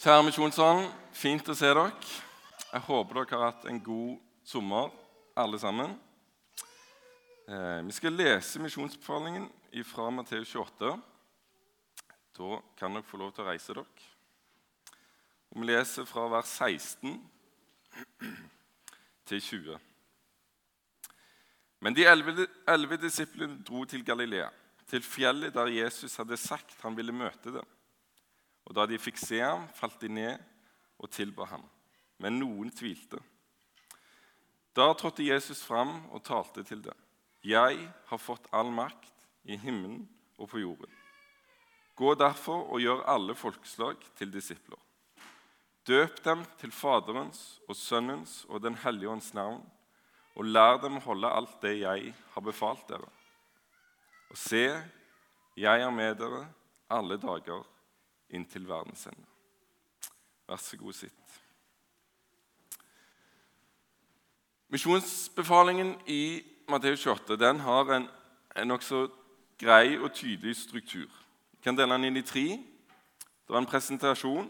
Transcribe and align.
Kjære 0.00 0.22
Misjonssalen, 0.24 0.86
fint 1.12 1.48
å 1.52 1.52
se 1.52 1.68
dere. 1.68 1.90
Jeg 2.70 2.80
håper 2.86 3.18
dere 3.18 3.36
har 3.36 3.50
hatt 3.50 3.66
en 3.68 3.80
god 3.84 4.14
sommer, 4.48 4.86
alle 5.36 5.58
sammen. 5.60 5.90
Eh, 7.44 7.82
vi 7.84 7.92
skal 7.92 8.14
lese 8.16 8.62
misjonsbefalingen 8.64 9.44
fra 9.84 10.06
Matteus 10.08 10.54
28. 10.56 10.94
Da 12.38 12.60
kan 12.80 12.96
dere 12.96 13.04
få 13.10 13.20
lov 13.20 13.34
til 13.36 13.44
å 13.44 13.50
reise 13.50 13.76
dere. 13.76 14.06
Og 15.52 15.60
vi 15.60 15.68
leser 15.68 16.08
fra 16.08 16.24
vers 16.32 16.48
16 16.48 17.18
til 19.28 19.42
20. 19.50 19.76
Men 21.84 21.98
de 21.98 22.08
elleve 22.08 23.02
disiplene 23.04 23.60
dro 23.68 23.84
til 23.84 24.06
Galilea, 24.08 24.48
til 24.88 25.04
fjellet 25.04 25.52
der 25.52 25.74
Jesus 25.76 26.16
hadde 26.16 26.40
sagt 26.40 26.80
han 26.86 26.96
ville 26.96 27.12
møte 27.12 27.52
dem. 27.58 27.68
Og 28.70 28.76
da 28.78 28.86
de 28.86 29.00
fikk 29.02 29.18
se 29.18 29.40
ham, 29.42 29.66
falt 29.74 29.98
de 29.98 30.08
ned 30.14 30.38
og 31.02 31.10
tilba 31.10 31.48
ham. 31.50 31.64
Men 32.22 32.38
noen 32.38 32.70
tvilte. 32.70 33.18
Da 34.78 34.92
trådte 34.94 35.26
Jesus 35.26 35.64
fram 35.66 35.96
og 36.14 36.22
talte 36.22 36.62
til 36.62 36.84
dem. 36.84 36.94
Jeg 37.42 37.80
har 38.06 38.20
fått 38.22 38.46
all 38.54 38.70
makt 38.70 39.26
i 39.42 39.56
himmelen 39.58 40.04
og 40.38 40.52
på 40.52 40.60
jorden. 40.62 40.92
Gå 41.98 42.14
derfor 42.14 42.68
og 42.70 42.84
gjør 42.84 43.02
alle 43.10 43.34
folkeslag 43.34 43.98
til 44.16 44.30
disipler. 44.30 44.78
Døp 45.88 46.20
dem 46.22 46.44
til 46.60 46.70
Faderens 46.70 47.58
og 47.66 47.74
Sønnens 47.74 48.44
og 48.48 48.62
Den 48.62 48.76
hellige 48.84 49.10
ånds 49.10 49.32
navn, 49.34 49.64
og 50.38 50.46
lær 50.46 50.78
dem 50.78 51.00
å 51.00 51.04
holde 51.08 51.32
alt 51.34 51.58
det 51.64 51.74
jeg 51.80 52.14
har 52.36 52.44
befalt 52.46 52.86
dere. 52.88 53.08
Og 54.30 54.38
se, 54.38 54.62
jeg 55.58 55.82
er 55.82 55.90
med 55.90 56.20
dere 56.20 56.44
alle 56.86 57.18
dager 57.18 57.64
inntil 58.30 58.68
verdens 58.68 59.06
ende. 59.06 59.26
Vær 60.48 60.56
så 60.56 60.76
god, 60.76 60.92
sitt. 60.92 61.40
Misjonsbefalingen 64.70 65.96
i 66.06 66.42
Matteus 66.68 67.06
28 67.06 67.36
den 67.36 67.60
har 67.60 67.90
en, 67.94 68.08
en 68.56 68.68
nokså 68.70 69.08
grei 69.58 69.98
og 69.98 70.12
tydelig 70.14 70.56
struktur. 70.56 71.10
Vi 71.52 71.62
kan 71.62 71.76
dele 71.76 71.96
den 71.98 72.08
inn 72.10 72.20
i 72.20 72.26
tre. 72.26 72.46
Det 73.46 73.54
er 73.54 73.58
en 73.58 73.66
presentasjon 73.66 74.46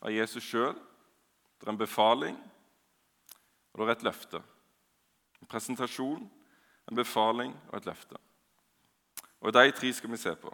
av 0.00 0.12
Jesus 0.12 0.44
sjøl. 0.44 0.76
Det 1.56 1.68
er 1.68 1.72
en 1.72 1.80
befaling, 1.80 2.36
og 3.72 3.80
det 3.80 3.86
er 3.86 3.96
et 3.96 4.06
løfte. 4.08 4.40
En 5.40 5.48
presentasjon, 5.48 6.24
en 6.88 6.96
befaling 6.96 7.52
og 7.68 7.78
et 7.78 7.88
løfte. 7.88 8.20
Og 9.40 9.52
De 9.52 9.70
tre 9.70 9.92
skal 9.92 10.10
vi 10.10 10.20
se 10.20 10.34
på. 10.36 10.52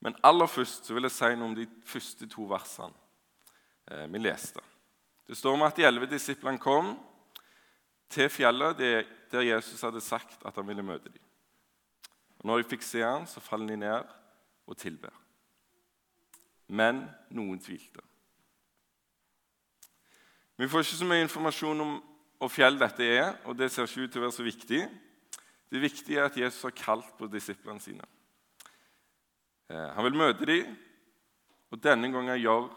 Men 0.00 0.16
aller 0.24 0.48
først 0.48 0.88
så 0.88 0.96
vil 0.96 1.06
jeg 1.06 1.16
si 1.16 1.30
noe 1.36 1.50
om 1.50 1.56
de 1.56 1.68
første 1.86 2.28
to 2.30 2.46
versene 2.48 2.96
eh, 3.90 4.06
vi 4.08 4.22
leste. 4.22 4.62
Det 5.28 5.36
står 5.38 5.54
om 5.54 5.66
at 5.66 5.76
de 5.76 5.84
elleve 5.86 6.08
disiplene 6.10 6.58
kom 6.58 6.94
til 8.10 8.30
fjellet 8.32 8.80
der 9.30 9.46
Jesus 9.46 9.82
hadde 9.86 10.02
sagt 10.02 10.40
at 10.46 10.56
han 10.56 10.66
ville 10.66 10.82
møte 10.82 11.12
dem. 11.12 11.22
Og 12.40 12.48
Når 12.48 12.62
de 12.62 12.70
fikk 12.72 12.86
se 12.86 13.02
ham, 13.04 13.26
så 13.28 13.42
faller 13.44 13.68
de 13.68 13.76
ned 13.76 14.14
og 14.66 14.78
tilber. 14.80 15.12
Men 16.70 17.04
noen 17.34 17.60
tvilte. 17.60 18.02
Vi 20.56 20.68
får 20.68 20.84
ikke 20.84 21.00
så 21.00 21.08
mye 21.08 21.24
informasjon 21.24 21.84
om 21.84 21.92
hvor 22.40 22.50
fjell 22.52 22.78
dette 22.80 23.04
er, 23.04 23.34
og 23.44 23.56
det 23.56 23.68
ser 23.72 23.84
ikke 23.84 24.06
ut 24.06 24.12
til 24.14 24.22
å 24.22 24.24
være 24.24 24.36
så 24.36 24.44
viktig. 24.44 24.80
Det 25.70 25.82
viktige 25.82 26.18
er 26.20 26.30
at 26.30 26.36
Jesus 26.40 26.64
har 26.64 26.74
kalt 26.76 27.12
på 27.18 27.28
disiplene 27.28 27.80
sine. 27.84 28.06
Eh, 29.70 29.90
han 29.94 30.06
vil 30.08 30.18
møte 30.18 30.46
dem, 30.48 30.74
og 31.70 31.78
denne 31.82 32.10
gangen 32.10 32.40
gjør, 32.42 32.70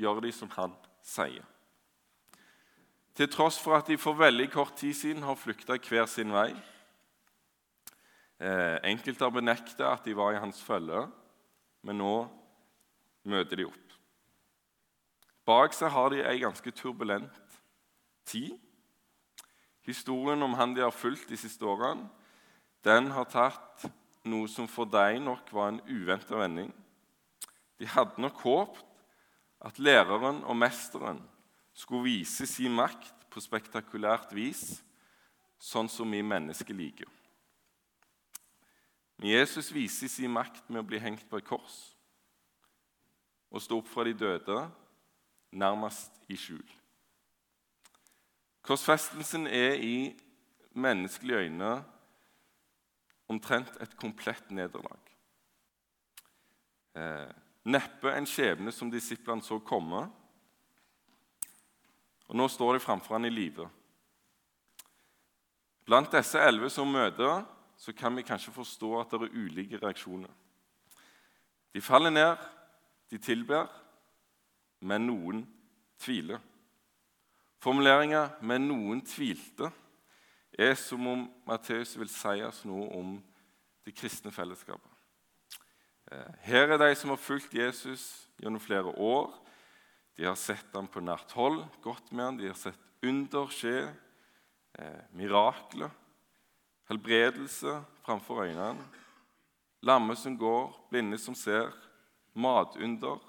gjør 0.00 0.22
de 0.24 0.32
som 0.32 0.50
han 0.54 0.72
sier. 1.04 1.44
Til 3.16 3.28
tross 3.28 3.58
for 3.60 3.76
at 3.76 3.90
de 3.90 3.98
for 4.00 4.16
veldig 4.16 4.46
kort 4.52 4.78
tid 4.80 4.96
siden 4.96 5.26
har 5.26 5.36
flykta 5.36 5.76
hver 5.76 6.08
sin 6.08 6.32
vei. 6.32 6.54
Eh, 8.40 8.78
enkelte 8.88 9.26
har 9.26 9.34
benekta 9.34 9.90
at 9.92 10.06
de 10.08 10.16
var 10.16 10.32
i 10.32 10.40
hans 10.40 10.62
følge, 10.64 11.04
men 11.84 12.00
nå 12.00 12.14
møter 13.28 13.60
de 13.60 13.68
opp. 13.68 13.96
Bak 15.44 15.76
seg 15.76 15.92
har 15.92 16.12
de 16.14 16.24
ei 16.24 16.38
ganske 16.40 16.72
turbulent 16.72 17.36
tid. 18.24 18.56
Historien 19.84 20.40
om 20.46 20.56
han 20.56 20.72
de 20.72 20.86
har 20.86 20.94
fulgt 20.94 21.28
de 21.28 21.36
siste 21.36 21.66
årene, 21.68 22.08
den 22.86 23.10
har 23.12 23.28
tatt 23.28 23.90
noe 24.30 24.48
som 24.50 24.68
for 24.70 24.88
deg 24.88 25.18
nok 25.22 25.50
var 25.54 25.72
en 25.72 25.82
uventa 25.90 26.38
vending. 26.38 26.70
De 27.80 27.88
hadde 27.88 28.22
nok 28.22 28.40
håpet 28.44 28.86
at 29.60 29.78
læreren 29.78 30.42
og 30.48 30.56
mesteren 30.56 31.20
skulle 31.76 32.08
vise 32.08 32.46
sin 32.48 32.72
makt 32.76 33.12
på 33.30 33.42
spektakulært 33.42 34.32
vis, 34.34 34.80
sånn 35.60 35.88
som 35.92 36.08
vi 36.10 36.22
mennesker 36.24 36.76
liker. 36.76 37.08
Men 39.20 39.34
Jesus 39.34 39.68
viser 39.72 40.08
sin 40.08 40.32
makt 40.32 40.64
med 40.72 40.80
å 40.80 40.88
bli 40.88 41.00
hengt 41.02 41.26
på 41.28 41.40
et 41.40 41.48
kors 41.48 41.90
og 43.50 43.62
stå 43.62 43.80
opp 43.80 43.88
fra 43.90 44.04
de 44.06 44.12
døde, 44.14 44.60
nærmest 45.50 46.14
i 46.30 46.36
skjul. 46.38 46.62
Korsfestelsen 48.62 49.48
er 49.50 49.80
i 49.82 49.96
menneskelige 50.78 51.48
øyne 51.48 51.72
omtrent 53.30 53.76
et 53.80 53.92
komplett 53.98 54.50
nederlag. 54.50 55.12
Eh, 56.98 57.30
neppe 57.70 58.10
en 58.12 58.26
skjebne 58.26 58.72
som 58.74 58.90
disiplene 58.90 59.44
så 59.46 59.60
komme. 59.62 60.02
Og 62.30 62.36
Nå 62.38 62.48
står 62.50 62.76
de 62.76 62.82
framfor 62.82 63.16
han 63.16 63.28
i 63.28 63.32
live. 63.32 63.68
Blant 65.86 66.12
disse 66.14 66.38
elleve 66.38 66.70
som 66.70 66.90
møter, 66.90 67.42
så 67.80 67.94
kan 67.96 68.14
vi 68.14 68.26
kanskje 68.26 68.54
forstå 68.54 68.90
at 69.00 69.14
det 69.14 69.26
er 69.26 69.38
ulike 69.40 69.78
reaksjoner. 69.80 70.30
De 71.74 71.80
faller 71.80 72.10
ned, 72.10 72.36
de 73.10 73.18
tilber, 73.18 73.66
men 74.80 75.06
noen 75.06 75.42
tviler. 75.98 76.38
Formuleringa 77.60 78.30
'men 78.40 78.68
noen 78.68 79.02
tvilte' 79.02 79.72
er 80.60 80.74
som 80.78 81.06
om 81.08 81.26
Matteus 81.48 81.96
vil 81.98 82.10
si 82.12 82.40
oss 82.44 82.64
noe 82.68 82.88
om 82.98 83.14
det 83.86 83.94
kristne 83.96 84.32
fellesskapet. 84.34 84.90
Eh, 86.10 86.32
her 86.50 86.74
er 86.74 86.80
de 86.80 86.90
som 86.98 87.12
har 87.12 87.20
fulgt 87.22 87.54
Jesus 87.54 88.26
gjennom 88.40 88.62
flere 88.62 88.92
år. 88.92 89.32
De 90.18 90.26
har 90.26 90.36
sett 90.36 90.74
ham 90.74 90.88
på 90.90 91.00
nært 91.00 91.32
hold, 91.32 91.62
gått 91.82 92.12
med 92.12 92.24
ham, 92.24 92.38
de 92.38 92.50
har 92.50 92.58
sett 92.58 92.80
under 93.06 93.48
skje, 93.54 93.88
eh, 94.78 95.02
mirakler, 95.16 95.90
helbredelse 96.90 97.78
framfor 98.04 98.44
øynene, 98.44 98.84
lamme 99.82 100.16
som 100.16 100.36
går, 100.36 100.74
blinde 100.90 101.18
som 101.18 101.34
ser, 101.34 101.70
matunder, 102.34 103.20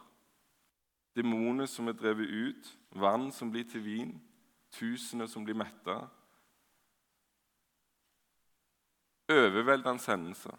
demoner 1.16 1.66
som 1.66 1.88
er 1.88 1.94
drevet 1.94 2.28
ut, 2.28 2.72
vann 2.91 3.31
som 3.31 3.52
blir 3.52 3.64
til 3.70 3.84
vin, 3.86 4.22
tusener 4.72 5.28
som 5.28 5.46
blir 5.46 5.56
metta, 5.56 6.09
overveldende 9.31 10.12
hendelse, 10.12 10.52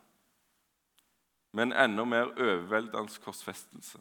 men 1.53 1.73
enda 1.73 2.05
mer 2.05 2.33
overveldende 2.33 3.21
korsfestelse. 3.25 4.01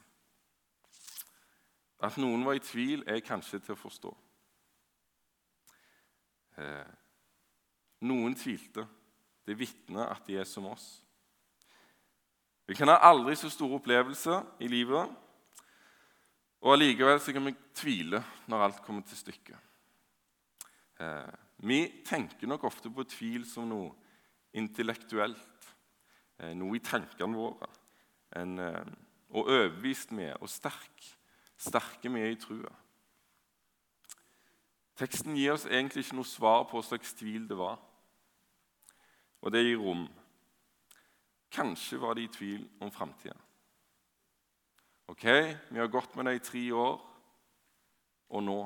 At 2.01 2.17
noen 2.17 2.45
var 2.45 2.57
i 2.57 2.63
tvil, 2.63 3.03
er 3.05 3.21
kanskje 3.21 3.59
til 3.61 3.75
å 3.75 3.79
forstå. 3.79 4.11
Eh, 6.57 6.91
noen 8.07 8.35
tvilte. 8.35 8.87
Det 9.45 9.57
vitner 9.57 10.09
at 10.09 10.25
de 10.25 10.37
er 10.39 10.47
som 10.49 10.65
oss. 10.69 11.01
Vi 12.69 12.77
kan 12.77 12.89
ha 12.89 13.01
aldri 13.03 13.35
så 13.35 13.49
store 13.51 13.79
opplevelser 13.81 14.63
i 14.63 14.69
livet, 14.71 15.09
og 16.61 16.75
allikevel 16.75 17.17
så 17.19 17.33
kan 17.33 17.49
vi 17.49 17.55
tvile 17.75 18.21
når 18.47 18.65
alt 18.65 18.83
kommer 18.85 19.03
til 19.05 19.17
stykket. 19.17 19.57
Eh, 21.01 21.33
vi 21.65 21.81
tenker 22.05 22.47
nok 22.47 22.63
ofte 22.69 22.89
på 22.93 23.05
tvil 23.09 23.45
som 23.49 23.67
noe 23.69 23.89
intellektuelt, 24.53 25.75
eh, 26.39 26.53
noe 26.53 26.75
i 26.77 26.83
tankene 26.83 27.37
våre. 27.37 27.67
En, 28.35 28.59
eh, 28.59 28.85
og 29.29 29.47
overbevist 29.47 30.11
med 30.11 30.35
og 30.41 30.49
sterk, 30.49 31.17
sterke 31.57 32.09
med 32.09 32.31
i 32.31 32.39
trua. 32.39 32.73
Teksten 34.95 35.35
gir 35.35 35.53
oss 35.53 35.65
egentlig 35.65 36.05
ikke 36.05 36.15
noe 36.19 36.29
svar 36.29 36.65
på 36.69 36.77
hva 36.77 36.85
slags 36.85 37.13
tvil 37.17 37.47
det 37.49 37.57
var. 37.57 37.79
Og 39.41 39.51
det 39.51 39.63
gir 39.65 39.79
rom. 39.81 40.03
Kanskje 41.51 41.99
var 42.01 42.13
de 42.13 42.23
i 42.23 42.31
tvil 42.31 42.67
om 42.81 42.91
framtida. 42.91 43.35
Ok, 45.07 45.23
vi 45.71 45.79
har 45.79 45.87
gått 45.87 46.15
med 46.15 46.25
det 46.25 46.35
i 46.35 46.43
tre 46.45 46.61
år, 46.71 47.01
og 48.29 48.43
nå 48.43 48.59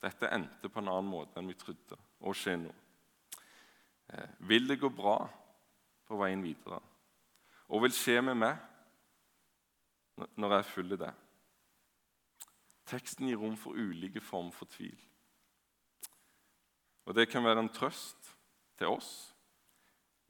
Dette 0.00 0.30
endte 0.32 0.70
på 0.72 0.80
en 0.80 0.88
annen 0.88 1.10
måte 1.12 1.36
enn 1.36 1.50
vi 1.50 1.54
trodde 1.60 1.98
å 2.24 2.32
skje 2.32 2.54
nå. 2.56 2.70
Eh, 4.12 4.28
vil 4.38 4.68
det 4.68 4.80
gå 4.80 4.90
bra 4.90 5.18
på 6.08 6.18
veien 6.18 6.42
videre? 6.42 6.80
Og 7.70 7.84
vil 7.84 7.94
skje 7.94 8.18
med 8.24 8.38
meg 8.40 8.58
når 10.34 10.56
jeg 10.56 10.70
følger 10.72 11.02
det? 11.04 11.12
Teksten 12.90 13.28
gir 13.30 13.38
rom 13.38 13.54
for 13.58 13.78
ulike 13.78 14.22
former 14.24 14.54
for 14.54 14.70
tvil. 14.70 14.98
Og 17.06 17.14
det 17.14 17.28
kan 17.30 17.44
være 17.44 17.62
en 17.64 17.72
trøst 17.72 18.32
til 18.78 18.90
oss 18.90 19.12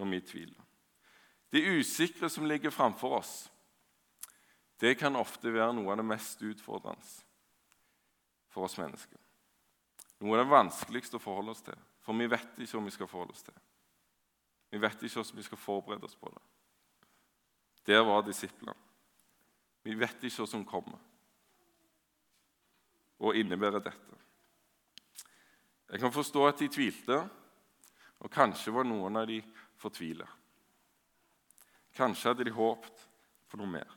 når 0.00 0.12
vi 0.12 0.20
tviler. 0.20 0.66
Det 1.50 1.64
usikre 1.80 2.28
som 2.30 2.46
ligger 2.46 2.70
framfor 2.70 3.16
oss, 3.18 3.32
det 4.80 4.94
kan 4.98 5.16
ofte 5.18 5.52
være 5.52 5.74
noe 5.76 5.90
av 5.92 5.98
det 6.00 6.06
mest 6.08 6.40
utfordrende 6.46 7.04
for 8.52 8.64
oss 8.64 8.78
mennesker. 8.78 9.18
Noe 10.20 10.36
av 10.36 10.44
det 10.44 10.52
vanskeligste 10.52 11.18
å 11.18 11.22
forholde 11.22 11.52
oss 11.56 11.64
til, 11.64 11.76
for 12.04 12.16
vi 12.16 12.28
vet 12.30 12.60
ikke 12.60 12.78
hva 12.78 12.86
vi 12.86 12.94
skal 12.94 13.10
forholde 13.10 13.36
oss 13.36 13.44
til. 13.44 13.56
Vi 14.70 14.78
vet 14.78 15.02
ikke 15.02 15.20
hvordan 15.20 15.36
vi 15.36 15.42
skal 15.42 15.58
forberede 15.58 16.06
oss 16.06 16.16
på 16.16 16.30
det. 16.30 16.42
Der 17.86 18.04
var 18.06 18.22
disiplene. 18.22 18.74
Vi 19.82 19.96
vet 19.98 20.24
ikke 20.24 20.42
hva 20.42 20.46
som 20.48 20.66
kommer 20.68 21.00
og 23.20 23.36
innebærer 23.36 23.82
dette. 23.84 24.16
Jeg 25.90 26.00
kan 26.00 26.12
forstå 26.12 26.46
at 26.46 26.60
de 26.60 26.68
tvilte, 26.72 27.18
og 28.20 28.30
kanskje 28.32 28.72
var 28.72 28.86
noen 28.86 29.16
av 29.16 29.26
de 29.28 29.40
fortvila. 29.80 30.24
Kanskje 31.96 32.30
hadde 32.30 32.46
de 32.46 32.54
håpet 32.54 33.04
på 33.50 33.58
noe 33.60 33.68
mer. 33.68 33.90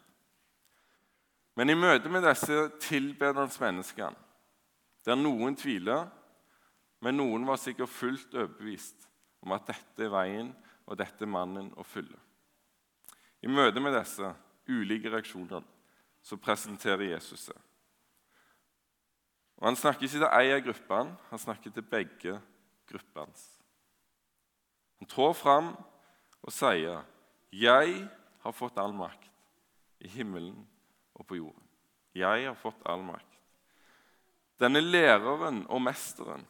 Men 1.55 1.69
i 1.69 1.77
møte 1.77 2.09
med 2.09 2.25
disse 2.25 2.65
tilbedende 2.81 3.47
menneskene, 3.61 4.17
der 5.05 5.19
noen 5.19 5.55
tviler, 5.59 6.07
men 7.03 7.19
noen 7.19 7.45
var 7.45 7.59
sikkert 7.61 7.91
fullt 7.91 8.33
overbevist 8.33 9.07
om 9.43 9.53
at 9.55 9.67
dette 9.67 10.05
er 10.05 10.11
veien 10.13 10.51
og 10.87 10.97
dette 10.99 11.23
er 11.23 11.31
mannen 11.31 11.71
å 11.79 11.85
følge. 11.85 12.17
I 13.43 13.51
møte 13.51 13.81
med 13.83 13.95
disse 13.95 14.29
ulike 14.71 15.11
reaksjonene 15.11 15.63
så 16.23 16.39
presenterer 16.39 17.09
Jesus 17.11 17.49
seg. 17.49 17.57
Og 19.59 19.67
Han 19.67 19.79
snakker 19.79 20.07
ikke 20.07 20.19
til 20.19 20.29
ei 20.29 20.53
av 20.55 20.63
gruppene, 20.63 21.17
han 21.29 21.39
snakker 21.39 21.71
til 21.71 21.85
begge 21.87 22.37
gruppene. 22.89 23.43
Han 24.99 25.09
trår 25.11 25.33
fram 25.35 25.73
og 26.41 26.51
sier, 26.51 27.03
'Jeg 27.51 28.09
har 28.39 28.51
fått 28.51 28.77
all 28.77 28.93
makt 28.93 29.29
i 29.99 30.07
himmelen 30.07 30.67
og 31.15 31.27
på 31.27 31.35
jorden.' 31.35 31.69
Jeg 32.15 32.45
har 32.45 32.55
fått 32.55 32.81
all 32.85 33.01
makt. 33.01 33.39
Denne 34.59 34.81
læreren 34.81 35.65
og 35.69 35.81
mesteren, 35.81 36.45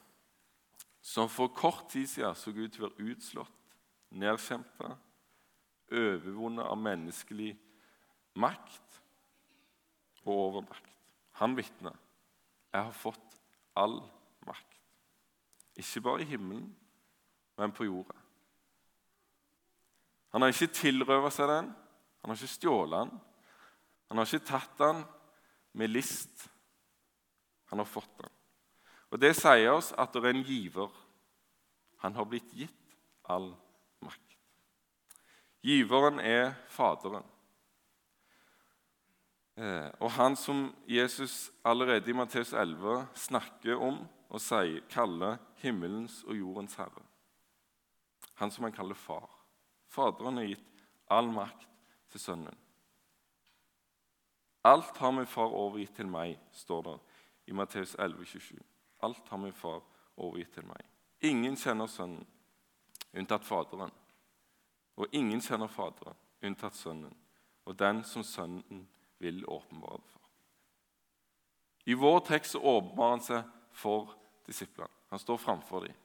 som 1.04 1.28
for 1.30 1.52
kort 1.52 1.90
tid 1.92 2.08
siden 2.08 2.36
så 2.36 2.54
ut 2.56 2.72
til 2.72 2.86
å 2.86 2.88
være 2.88 3.12
utslått, 3.12 3.76
nedkjempa, 4.16 4.94
overvunnet 5.92 6.64
av 6.64 6.80
menneskelig 6.80 7.52
makt 8.40 9.00
og 10.24 10.32
overmakt. 10.32 10.92
Han 11.42 11.58
vitner. 11.58 11.98
Jeg 12.72 12.88
har 12.88 12.96
fått 12.96 13.40
all 13.78 14.00
makt. 14.48 14.80
Ikke 15.78 16.02
bare 16.06 16.24
i 16.24 16.30
himmelen, 16.30 16.70
men 17.60 17.74
på 17.76 17.86
jorda. 17.90 18.16
Han 20.34 20.42
har 20.42 20.54
ikke 20.54 20.74
tilrøva 20.74 21.30
seg 21.34 21.52
den, 21.52 21.68
han 22.24 22.32
har 22.32 22.40
ikke 22.40 22.56
stjålet 22.56 23.04
den. 23.04 23.20
Han 24.08 24.22
har 24.22 24.30
ikke 24.30 24.48
tatt 24.48 24.80
den 24.80 25.04
med 25.78 25.92
list. 25.92 26.48
Han 27.70 27.82
har 27.82 27.90
fått 27.90 28.14
den. 28.22 28.33
Og 29.14 29.22
Det 29.22 29.36
sier 29.38 29.70
oss 29.70 29.92
at 29.94 30.16
det 30.16 30.24
er 30.26 30.34
en 30.34 30.46
giver. 30.46 30.90
Han 32.02 32.16
har 32.18 32.26
blitt 32.26 32.50
gitt 32.58 32.96
all 33.30 33.52
makt. 34.02 34.38
Giveren 35.64 36.18
er 36.20 36.56
Faderen. 36.68 37.24
Eh, 39.54 39.92
og 40.02 40.10
han 40.18 40.36
som 40.36 40.66
Jesus 40.90 41.52
allerede 41.64 42.10
i 42.10 42.18
Matteus 42.18 42.56
11 42.58 43.06
snakker 43.14 43.78
om 43.78 44.02
og 44.34 44.42
sier, 44.42 44.82
kaller 44.90 45.38
himmelens 45.62 46.24
og 46.26 46.34
jordens 46.40 46.74
herre. 46.82 47.06
Han 48.42 48.52
som 48.52 48.66
han 48.66 48.74
kaller 48.74 48.98
far. 48.98 49.30
Faderen 49.94 50.42
har 50.42 50.50
gitt 50.50 50.84
all 51.14 51.30
makt 51.30 51.70
til 52.10 52.20
Sønnen. 52.20 52.58
Alt 54.66 54.98
har 54.98 55.14
min 55.14 55.30
far 55.30 55.54
overgitt 55.54 55.94
til 56.00 56.10
meg, 56.10 56.40
står 56.52 56.86
det 56.88 57.00
i 57.52 57.54
Matteus 57.54 57.94
11, 58.00 58.26
27. 58.26 58.73
Alt 59.04 59.30
har 59.30 59.42
min 59.42 59.56
far 59.56 59.82
overgitt 60.16 60.54
til 60.56 60.68
meg. 60.68 60.82
Ingen 61.24 61.58
kjenner 61.60 61.90
Sønnen 61.92 62.24
unntatt 63.14 63.46
Faderen. 63.46 63.92
Og 64.96 65.12
ingen 65.12 65.42
kjenner 65.42 65.72
Faderen 65.72 66.18
unntatt 66.44 66.78
Sønnen 66.78 67.14
og 67.64 67.78
den 67.80 68.04
som 68.04 68.24
Sønnen 68.24 68.88
vil 69.24 69.46
åpenbare 69.48 69.98
det 69.98 70.10
for. 70.12 70.22
I 71.86 71.94
vår 72.00 72.20
tekst 72.28 72.56
åpenbarer 72.56 73.16
han 73.16 73.24
seg 73.24 73.52
for 73.76 74.14
disiplene. 74.48 74.92
Han 75.12 75.20
står 75.20 75.38
framfor 75.38 75.86
dem. 75.86 75.96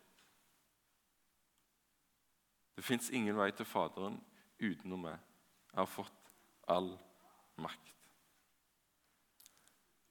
Det 2.78 2.84
fins 2.86 3.10
ingen 3.10 3.36
vei 3.38 3.50
til 3.56 3.66
Faderen 3.66 4.20
utenom 4.60 5.06
meg. 5.08 5.18
Jeg 5.72 5.80
har 5.80 5.90
fått 5.90 6.32
all 6.70 6.92
makt. 7.58 7.94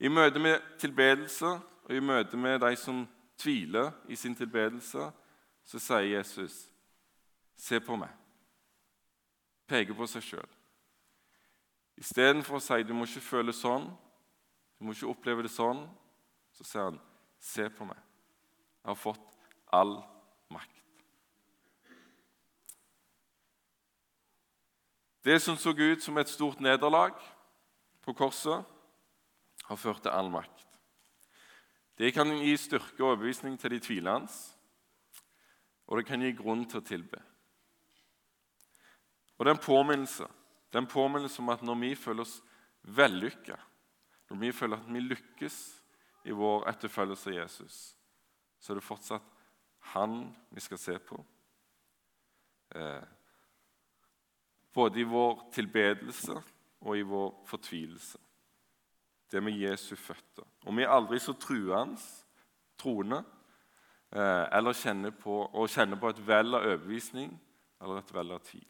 I 0.03 0.11
møte 0.11 0.39
med 0.39 0.63
tilbedelse 0.81 1.55
og 1.87 1.95
i 1.95 2.03
møte 2.03 2.37
med 2.37 2.59
de 2.59 2.75
som 2.75 3.05
tviler 3.39 3.91
i 4.11 4.15
sin 4.15 4.35
tilbedelse, 4.35 5.11
så 5.63 5.79
sier 5.79 6.17
Jesus, 6.17 6.71
'Se 7.55 7.79
på 7.79 7.95
meg.' 7.95 8.15
Peker 9.67 9.93
på 9.93 10.07
seg 10.07 10.23
sjøl. 10.23 10.49
Istedenfor 11.97 12.55
å 12.55 12.59
si 12.59 12.83
du 12.83 12.93
må 12.93 13.05
ikke 13.05 13.21
føle 13.21 13.53
sånn, 13.53 13.87
du 14.79 14.85
må 14.85 14.91
ikke 14.91 15.07
oppleve 15.07 15.43
det 15.43 15.51
sånn, 15.51 15.87
så 16.51 16.63
sier 16.63 16.83
han, 16.83 16.99
'Se 17.39 17.69
på 17.69 17.85
meg. 17.85 17.97
Jeg 18.83 18.89
har 18.89 18.95
fått 18.95 19.37
all 19.71 20.03
makt.' 20.49 20.83
Det 25.23 25.41
som 25.41 25.57
så 25.57 25.69
ut 25.69 26.03
som 26.03 26.17
et 26.17 26.29
stort 26.29 26.59
nederlag 26.59 27.13
på 28.01 28.13
korset, 28.13 28.65
har 29.63 29.75
ført 29.75 30.01
til 30.01 30.11
all 30.11 30.29
makt. 30.29 30.66
Det 31.97 32.11
kan 32.13 32.29
gi 32.37 32.53
styrke 32.57 33.01
og 33.01 33.13
overbevisning 33.13 33.57
til 33.59 33.73
de 33.73 33.79
tvilende, 33.81 34.29
og 35.87 35.97
det 35.97 36.05
kan 36.05 36.21
gi 36.21 36.33
grunn 36.37 36.65
til 36.69 36.81
å 36.81 36.85
tilbe. 36.85 37.21
Og 39.37 39.45
det 39.45 39.51
er 39.51 39.57
en 39.57 39.63
påminnelse 39.63 40.27
det 40.67 40.75
er 40.75 40.81
en 40.81 40.91
påminnelse 40.91 41.41
om 41.41 41.49
at 41.49 41.63
når 41.63 41.79
vi 41.79 41.95
føler 41.95 42.25
oss 42.25 42.41
vellykka, 42.83 43.55
når 44.29 44.39
vi 44.41 44.51
føler 44.51 44.77
at 44.77 44.89
vi 44.91 44.99
lykkes 44.99 45.57
i 46.27 46.35
vår 46.35 46.67
etterfølgelse 46.69 47.31
av 47.31 47.37
Jesus, 47.37 47.77
så 48.59 48.73
er 48.73 48.79
det 48.79 48.85
fortsatt 48.85 49.29
han 49.93 50.19
vi 50.51 50.63
skal 50.63 50.81
se 50.81 50.97
på. 50.99 51.21
Eh, 52.75 53.03
både 54.75 54.99
i 54.99 55.07
vår 55.07 55.47
tilbedelse 55.55 56.35
og 56.81 56.97
i 56.97 57.05
vår 57.07 57.31
fortvilelse. 57.47 58.19
Det 59.31 59.43
med 59.43 59.57
Jesu 59.59 59.95
føtter. 59.95 60.45
Og 60.65 60.75
vi 60.77 60.83
er 60.83 60.93
aldri 60.93 61.19
så 61.19 61.33
truende, 61.33 61.99
troende 62.79 63.23
eh, 64.11 64.45
eller 64.57 64.73
kjenner 64.73 65.11
på, 65.11 65.41
og 65.45 65.69
kjenner 65.69 65.99
på 65.99 66.09
et 66.13 66.23
vell 66.27 66.55
av 66.55 66.63
overbevisning 66.63 67.33
eller 67.81 67.99
et 67.99 68.13
vell 68.13 68.31
av 68.31 68.43
tvil. 68.45 68.65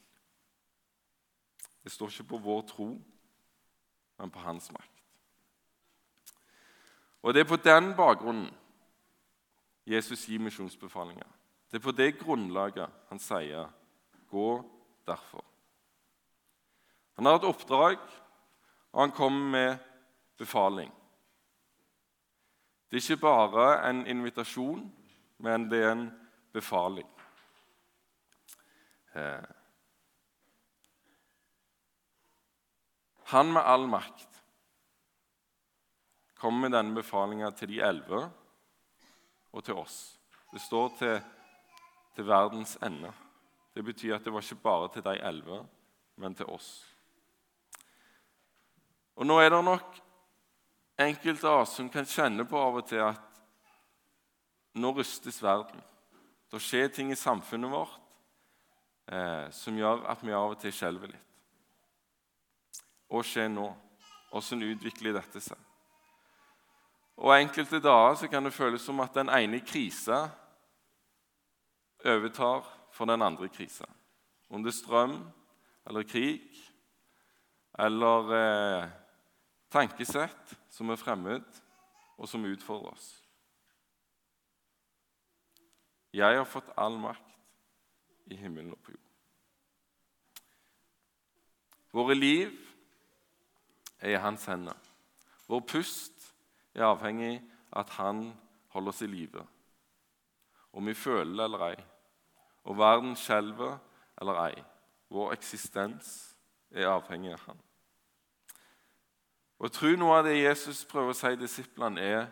Det 1.83 1.91
står 1.93 2.11
ikke 2.11 2.31
på 2.33 2.43
vår 2.43 2.61
tro, 2.67 2.87
men 4.17 4.31
på 4.33 4.39
hans 4.43 4.71
makt. 4.71 5.03
Og 7.21 7.33
Det 7.33 7.41
er 7.41 7.49
på 7.49 7.59
den 7.59 7.93
bakgrunnen 7.95 8.49
Jesus 9.87 10.25
gir 10.27 10.39
misjonsbefalinger. 10.39 11.27
Det 11.71 11.79
er 11.79 11.83
på 11.83 11.91
det 11.91 12.19
grunnlaget 12.19 12.89
han 13.09 13.19
sier 13.19 13.69
'gå 14.27 14.63
derfor'. 15.07 15.45
Han 17.15 17.25
har 17.25 17.35
et 17.35 17.43
oppdrag, 17.43 17.97
og 18.91 19.01
han 19.01 19.11
kommer 19.11 19.49
med 19.51 19.77
befaling. 20.37 20.91
Det 22.87 22.97
er 22.97 23.03
ikke 23.03 23.21
bare 23.27 23.89
en 23.89 24.05
invitasjon, 24.07 24.85
men 25.43 25.69
det 25.71 25.83
er 25.83 25.91
en 25.91 26.07
befaling. 26.53 27.09
Eh, 29.15 29.43
Han 33.27 33.53
med 33.53 33.61
all 33.61 33.87
makt 33.91 34.37
kommer 36.37 36.61
med 36.61 36.77
denne 36.77 36.95
befalinga 36.95 37.49
til 37.51 37.73
de 37.73 37.81
elleve 37.83 38.21
og 39.51 39.63
til 39.67 39.75
oss. 39.81 39.97
Det 40.53 40.61
står 40.63 40.93
til, 40.95 41.17
til 42.15 42.27
verdens 42.27 42.77
ende. 42.87 43.11
Det 43.75 43.83
betyr 43.83 44.15
at 44.15 44.23
det 44.23 44.31
var 44.31 44.45
ikke 44.45 44.63
bare 44.63 44.87
til 44.93 45.03
de 45.03 45.17
elleve, 45.27 45.59
men 46.15 46.35
til 46.39 46.47
oss. 46.55 46.69
Og 49.19 49.27
Nå 49.27 49.41
er 49.43 49.51
det 49.51 49.63
nok 49.65 49.99
enkelte 50.97 51.47
av 51.49 51.61
oss 51.61 51.75
som 51.77 51.89
kan 51.89 52.05
kjenne 52.05 52.45
på 52.47 52.57
av 52.57 52.81
og 52.81 52.87
til 52.89 53.03
at 53.05 53.39
nå 54.77 54.91
rystes 54.97 55.39
verden. 55.43 55.81
Det 56.51 56.61
skjer 56.63 56.91
ting 56.93 57.11
i 57.11 57.19
samfunnet 57.19 57.71
vårt 57.71 57.97
eh, 59.11 59.47
som 59.53 59.77
gjør 59.77 60.05
at 60.09 60.23
vi 60.23 60.35
av 60.35 60.53
og 60.53 60.61
til 60.61 60.73
skjelver 60.73 61.13
litt 61.13 61.23
og 63.07 63.23
skjer 63.25 63.49
nå? 63.51 63.67
Hvordan 64.27 64.65
utvikler 64.67 65.15
dette 65.15 65.41
seg? 65.41 65.57
Og 67.17 67.33
enkelte 67.33 67.79
dager 67.81 68.29
kan 68.29 68.45
det 68.45 68.53
føles 68.53 68.83
som 68.83 68.99
at 69.01 69.15
den 69.15 69.31
ene 69.33 69.61
krisa 69.65 70.27
overtar 72.05 72.67
for 72.93 73.09
den 73.09 73.23
andre 73.25 73.49
krisa. 73.49 73.87
Om 74.51 74.63
det 74.63 74.73
er 74.73 74.77
strøm 74.77 75.15
eller 75.87 76.05
krig 76.07 76.43
eller 77.79 78.33
eh, 78.37 78.89
tankesett 79.71 80.53
som 80.69 80.89
er 80.89 80.99
fremmed, 80.99 81.45
og 82.17 82.29
som 82.29 82.45
utfordrer 82.49 82.93
oss. 82.93 83.07
Jeg 86.13 86.37
har 86.39 86.47
fått 86.49 86.71
all 86.79 86.97
makt 86.97 87.35
i 88.31 88.37
himmelen 88.39 88.73
og 88.73 88.79
på 88.81 88.95
jord. 88.95 89.03
Våre 91.93 92.15
liv 92.17 92.55
er 93.99 94.15
i 94.15 94.21
hans 94.21 94.45
hender. 94.49 94.77
Vår 95.47 95.61
pust 95.69 96.31
er 96.75 96.87
avhengig 96.89 97.37
av 97.37 97.83
at 97.83 97.93
han 97.99 98.23
holder 98.73 98.93
oss 98.93 99.03
i 99.05 99.09
live. 99.11 99.43
Om 100.73 100.89
vi 100.89 100.97
føler 100.97 101.35
det 101.35 101.45
eller 101.45 101.65
ei, 101.69 101.77
og 102.67 102.77
verden 102.79 103.15
skjelver 103.17 103.77
eller 104.21 104.41
ei. 104.47 104.63
Vår 105.13 105.35
eksistens 105.37 106.11
er 106.71 106.89
avhengig 106.91 107.35
av 107.35 107.45
han. 107.47 107.66
Og 109.57 109.65
Jeg 109.65 109.71
tror 109.71 109.95
noe 109.97 110.17
av 110.19 110.27
det 110.27 110.35
Jesus 110.37 110.83
prøver 110.85 111.13
å 111.13 111.17
si 111.17 111.33
disiplene, 111.39 112.01
er 112.01 112.27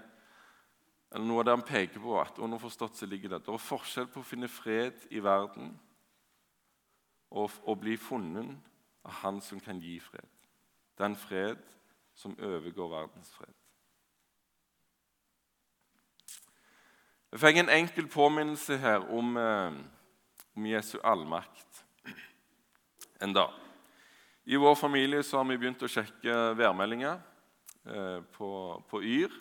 eller 1.15 1.25
noe 1.25 1.39
av 1.41 1.45
det 1.47 1.53
han 1.55 1.65
peker 1.65 2.01
på, 2.03 2.17
at 2.19 2.39
underforstått 2.43 2.97
så 2.97 3.07
ligger 3.07 3.29
det 3.29 3.45
Det 3.45 3.53
er 3.53 3.61
forskjell 3.61 4.07
på 4.11 4.19
å 4.19 4.27
finne 4.27 4.49
fred 4.51 5.05
i 5.15 5.21
verden 5.23 5.73
og 7.35 7.51
å 7.63 7.75
bli 7.75 7.95
funnet 7.97 8.55
av 9.05 9.11
Han 9.21 9.41
som 9.41 9.59
kan 9.59 9.79
gi 9.79 9.99
fred. 9.99 10.27
Den 10.97 11.15
fred 11.15 11.61
som 12.15 12.35
overgår 12.39 12.89
verdens 12.89 13.31
fred. 13.35 13.53
Jeg 17.31 17.41
fikk 17.43 17.57
en 17.59 17.69
enkel 17.69 18.07
påminnelse 18.07 18.77
her 18.77 19.09
om, 19.11 19.37
eh, 19.37 19.73
om 20.55 20.65
Jesu 20.65 20.97
allmakt 21.03 21.85
en 23.21 23.33
dag. 23.33 23.64
I 24.47 24.57
vår 24.57 24.75
familie 24.75 25.23
så 25.23 25.39
har 25.39 25.45
vi 25.49 25.57
begynt 25.57 25.81
å 25.81 25.87
sjekke 25.89 26.33
værmeldinger 26.53 27.15
eh, 27.89 28.19
på, 28.35 28.49
på, 28.85 28.99
Yr. 29.01 29.31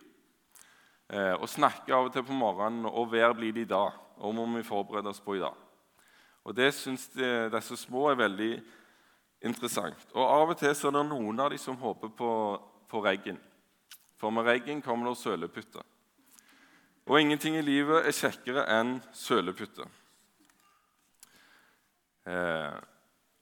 Eh, 1.13 1.35
og 1.37 1.45
snakke 1.53 1.93
av 1.93 2.09
og 2.09 2.15
til 2.15 2.25
på 2.25 2.33
morgenen 2.33 2.89
og 2.89 3.11
vær 3.13 3.35
blir 3.37 3.53
det 3.53 3.67
i 3.67 3.69
dag, 3.69 3.99
og 4.17 4.33
må 4.33 4.47
vi 4.55 4.65
forberede 4.65 5.13
oss 5.13 5.21
på 5.21 5.37
i 5.37 5.43
dag. 5.43 5.59
Og 6.49 6.57
Det 6.57 6.71
syns 6.73 7.05
de, 7.13 7.29
disse 7.53 7.77
små 7.83 8.07
er 8.09 8.23
veldig 8.23 8.49
interessant. 9.45 10.07
Og 10.15 10.25
Av 10.25 10.55
og 10.55 10.57
til 10.63 10.73
så 10.73 10.89
er 10.89 10.97
det 10.97 11.05
noen 11.11 11.45
av 11.45 11.53
de 11.53 11.61
som 11.61 11.77
håper 11.77 12.15
på, 12.17 12.31
på 12.89 13.05
regn. 13.05 13.37
For 14.17 14.33
med 14.33 14.49
regn 14.49 14.81
kommer 14.81 15.11
det 15.11 15.21
sølepytter. 15.21 15.85
Og 17.05 17.21
ingenting 17.21 17.61
i 17.61 17.67
livet 17.67 18.09
er 18.09 18.17
kjekkere 18.17 18.65
enn 18.73 18.97
sølepytter. 19.13 19.85
Eh, 22.25 22.83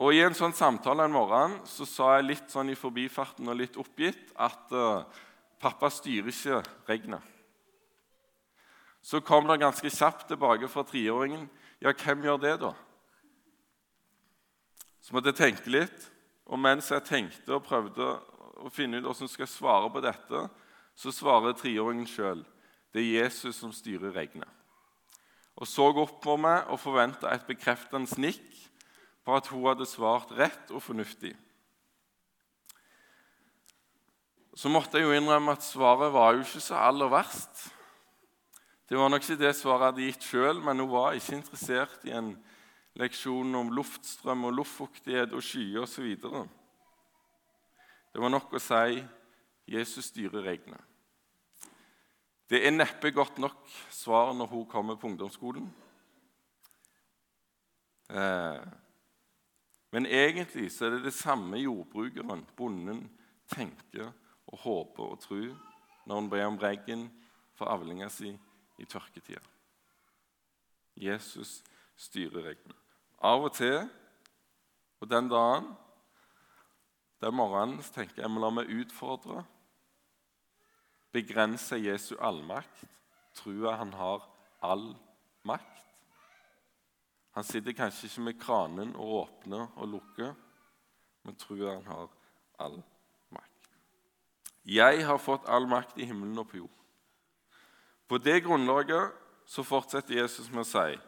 og 0.03 0.17
I 0.17 0.25
en 0.25 0.35
sånn 0.35 0.55
samtale 0.57 1.05
en 1.07 1.15
morgen 1.15 1.61
så 1.69 1.87
sa 1.87 2.17
jeg 2.17 2.27
litt 2.27 2.49
sånn 2.51 2.73
i 2.73 2.79
forbifarten 2.79 3.47
og 3.47 3.59
litt 3.61 3.77
oppgitt 3.79 4.33
at 4.35 4.73
uh, 4.75 5.05
pappa 5.63 5.91
styrer 5.95 6.33
ikke 6.33 6.59
regnet. 6.89 7.29
Så 9.03 9.21
kom 9.23 9.47
det 9.47 9.61
ganske 9.63 9.91
kjapt 9.91 10.27
tilbake 10.31 10.71
fra 10.71 10.83
treåringen. 10.87 11.47
Ja, 11.83 11.95
hvem 11.95 12.23
gjør 12.27 12.41
det, 12.43 12.55
da? 12.63 12.73
Så 15.03 15.15
måtte 15.15 15.33
jeg 15.33 15.41
tenke 15.41 15.71
litt. 15.71 16.09
Og 16.51 16.59
mens 16.59 16.91
jeg 16.91 17.07
tenkte 17.07 17.57
og 17.57 17.67
prøvde 17.67 18.09
å 18.63 18.71
finne 18.75 18.99
ut 18.99 19.07
hvordan 19.07 19.27
jeg 19.27 19.37
skal 19.37 19.51
svare 19.51 19.91
på 19.91 20.03
dette, 20.03 20.43
så 20.99 21.15
svarer 21.15 21.55
treåringen 21.59 22.07
sjøl. 22.11 22.43
Det 22.93 23.03
er 23.03 23.25
Jesus 23.25 23.59
som 23.63 23.73
styrer 23.75 24.15
regnet. 24.15 24.51
Og 25.59 25.69
så 25.69 25.87
opp 25.91 26.19
på 26.25 26.37
meg 26.41 26.71
og 26.73 26.81
forventa 26.81 27.31
et 27.33 27.47
bekreftende 27.47 28.11
snikk 28.11 28.45
på 29.23 29.37
at 29.37 29.49
hun 29.53 29.67
hadde 29.69 29.87
svart 29.87 30.33
rett 30.35 30.73
og 30.75 30.83
fornuftig. 30.83 31.33
Så 34.55 34.69
måtte 34.69 34.99
jeg 34.99 35.07
jo 35.07 35.17
innrømme 35.17 35.55
at 35.57 35.65
svaret 35.65 36.13
var 36.13 36.35
jo 36.35 36.43
ikke 36.45 36.61
så 36.61 36.77
aller 36.77 37.09
verst. 37.09 37.69
Det 38.89 38.99
var 38.99 39.09
nok 39.09 39.25
ikke 39.25 39.41
det 39.41 39.55
svaret 39.57 39.87
jeg 39.87 39.93
hadde 39.93 40.09
gitt 40.11 40.27
sjøl, 40.29 40.59
men 40.61 40.83
hun 40.83 40.91
var 40.93 41.17
ikke 41.17 41.39
interessert 41.39 42.05
i 42.05 42.13
en 42.13 42.35
leksjon 43.01 43.55
om 43.57 43.73
luftstrøm 43.73 44.45
og 44.51 44.59
luftfuktighet 44.59 45.33
og 45.33 45.45
skyer 45.47 45.87
osv. 45.87 46.11
Det 48.13 48.21
var 48.21 48.35
nok 48.35 48.53
å 48.53 48.61
si 48.61 49.01
'Jesus 49.65 50.11
styrer 50.11 50.45
reglene'. 50.45 50.83
Det 52.51 52.67
er 52.67 52.75
neppe 52.75 53.11
godt 53.11 53.39
nok 53.39 53.65
svar 53.89 54.35
når 54.37 54.47
hun 54.47 54.67
kommer 54.67 54.99
på 55.01 55.07
ungdomsskolen. 55.09 55.73
Eh, 58.11 58.61
men 59.93 60.09
egentlig 60.09 60.71
så 60.73 60.87
er 60.87 60.97
det 60.97 61.05
det 61.07 61.15
samme 61.15 61.61
jordbrukeren, 61.61 62.47
bonden, 62.57 63.05
tenker 63.53 64.13
og 64.49 64.59
håper 64.65 65.11
og 65.13 65.21
tror 65.21 65.51
når 66.07 66.15
han 66.19 66.31
ber 66.33 66.47
om 66.47 66.59
regn 66.61 67.05
for 67.59 67.69
avlinga 67.71 68.09
si 68.11 68.33
i 68.81 68.87
tørketida. 68.89 69.43
Jesus 70.97 71.61
styrer 71.97 72.49
regnet. 72.49 72.79
Av 73.23 73.45
og 73.45 73.53
til, 73.55 73.85
og 75.01 75.11
den 75.11 75.29
dagen, 75.31 75.69
den 77.23 77.37
morgenen, 77.39 77.83
så 77.83 77.95
tenker 77.95 78.19
jeg 78.19 78.25
jeg 78.25 78.35
må 78.35 78.43
la 78.43 78.51
meg 78.51 78.73
utfordre. 78.73 79.45
Begrense 81.15 81.79
Jesu 81.79 82.17
allmakt. 82.19 82.87
Tror 83.37 83.77
han 83.79 83.93
har 83.97 84.25
all 84.65 84.91
makt? 85.49 85.92
Han 87.33 87.45
sitter 87.49 87.77
kanskje 87.77 88.11
ikke 88.11 88.25
med 88.27 88.41
kranen 88.41 88.95
og 88.97 89.13
åpner 89.23 89.69
og 89.81 89.89
lukker, 89.95 90.35
men 91.25 91.39
tror 91.41 91.63
han 91.71 91.87
har 91.89 92.09
all 92.61 92.79
makt. 93.33 93.71
Jeg 94.69 95.05
har 95.09 95.21
fått 95.23 95.49
all 95.49 95.69
makt 95.71 95.99
i 95.99 96.09
himmelen 96.09 96.39
og 96.43 96.51
på 96.51 96.61
jord. 96.61 96.79
På 98.09 98.19
det 98.21 98.43
grunnlaget 98.45 99.15
så 99.49 99.65
fortsetter 99.65 100.19
Jesus 100.19 100.51
med 100.53 100.67
å 100.67 100.69
si, 100.69 100.99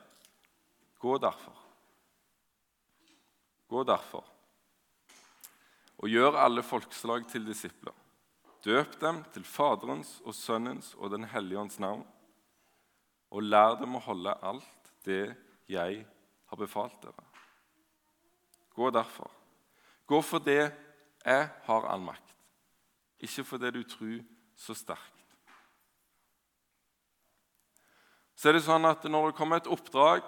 gå 1.01 1.19
derfor. 1.21 1.59
Gå 3.69 3.83
derfor 3.85 4.25
og 6.05 6.11
gjør 6.11 6.37
alle 6.37 6.61
folkeslag 6.61 7.25
til 7.31 7.47
disipler. 7.47 7.95
Døp 8.65 8.97
dem 9.01 9.23
til 9.33 9.45
Faderens 9.45 10.19
og 10.25 10.35
Sønnens 10.37 10.91
og 10.99 11.13
Den 11.15 11.25
hellige 11.29 11.61
ånds 11.61 11.79
navn, 11.81 12.05
og 13.31 13.43
lær 13.43 13.79
dem 13.81 13.97
å 13.97 14.03
holde 14.05 14.35
alt 14.45 14.91
det 15.07 15.35
jeg 15.71 16.05
har 16.55 16.63
befalt 16.63 17.01
dere. 17.03 17.25
Gå 18.75 18.91
derfor. 18.95 19.31
Gå 20.07 20.21
for 20.23 20.43
det 20.43 20.71
jeg 21.25 21.49
har 21.67 21.87
all 21.89 22.03
makt, 22.05 22.35
ikke 23.25 23.45
for 23.49 23.63
det 23.63 23.73
du 23.75 23.83
tror 23.89 24.19
så 24.61 24.77
sterkt. 24.77 25.11
Så 28.35 28.51
er 28.51 28.59
det 28.59 28.65
sånn 28.67 28.85
at 28.85 29.05
Når 29.07 29.31
det 29.31 29.39
kommer 29.39 29.57
et 29.57 29.71
oppdrag 29.71 30.27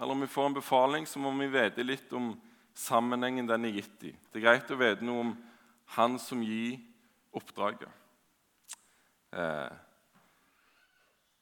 eller 0.00 0.16
om 0.16 0.24
vi 0.24 0.26
får 0.26 0.46
en 0.46 0.56
befaling, 0.56 1.06
så 1.06 1.20
må 1.20 1.30
vi 1.36 1.50
vite 1.52 1.84
litt 1.84 2.12
om 2.16 2.32
sammenhengen 2.74 3.46
den 3.46 3.68
er 3.68 3.76
gitt 3.76 4.04
i. 4.08 4.12
Det 4.32 4.40
er 4.40 4.46
greit 4.46 4.72
å 4.72 4.80
vite 4.80 5.04
noe 5.04 5.20
om 5.20 5.32
han 5.94 6.18
som 6.18 6.40
gir 6.42 6.80
oppdraget. 7.36 7.92
Eh, 9.36 9.72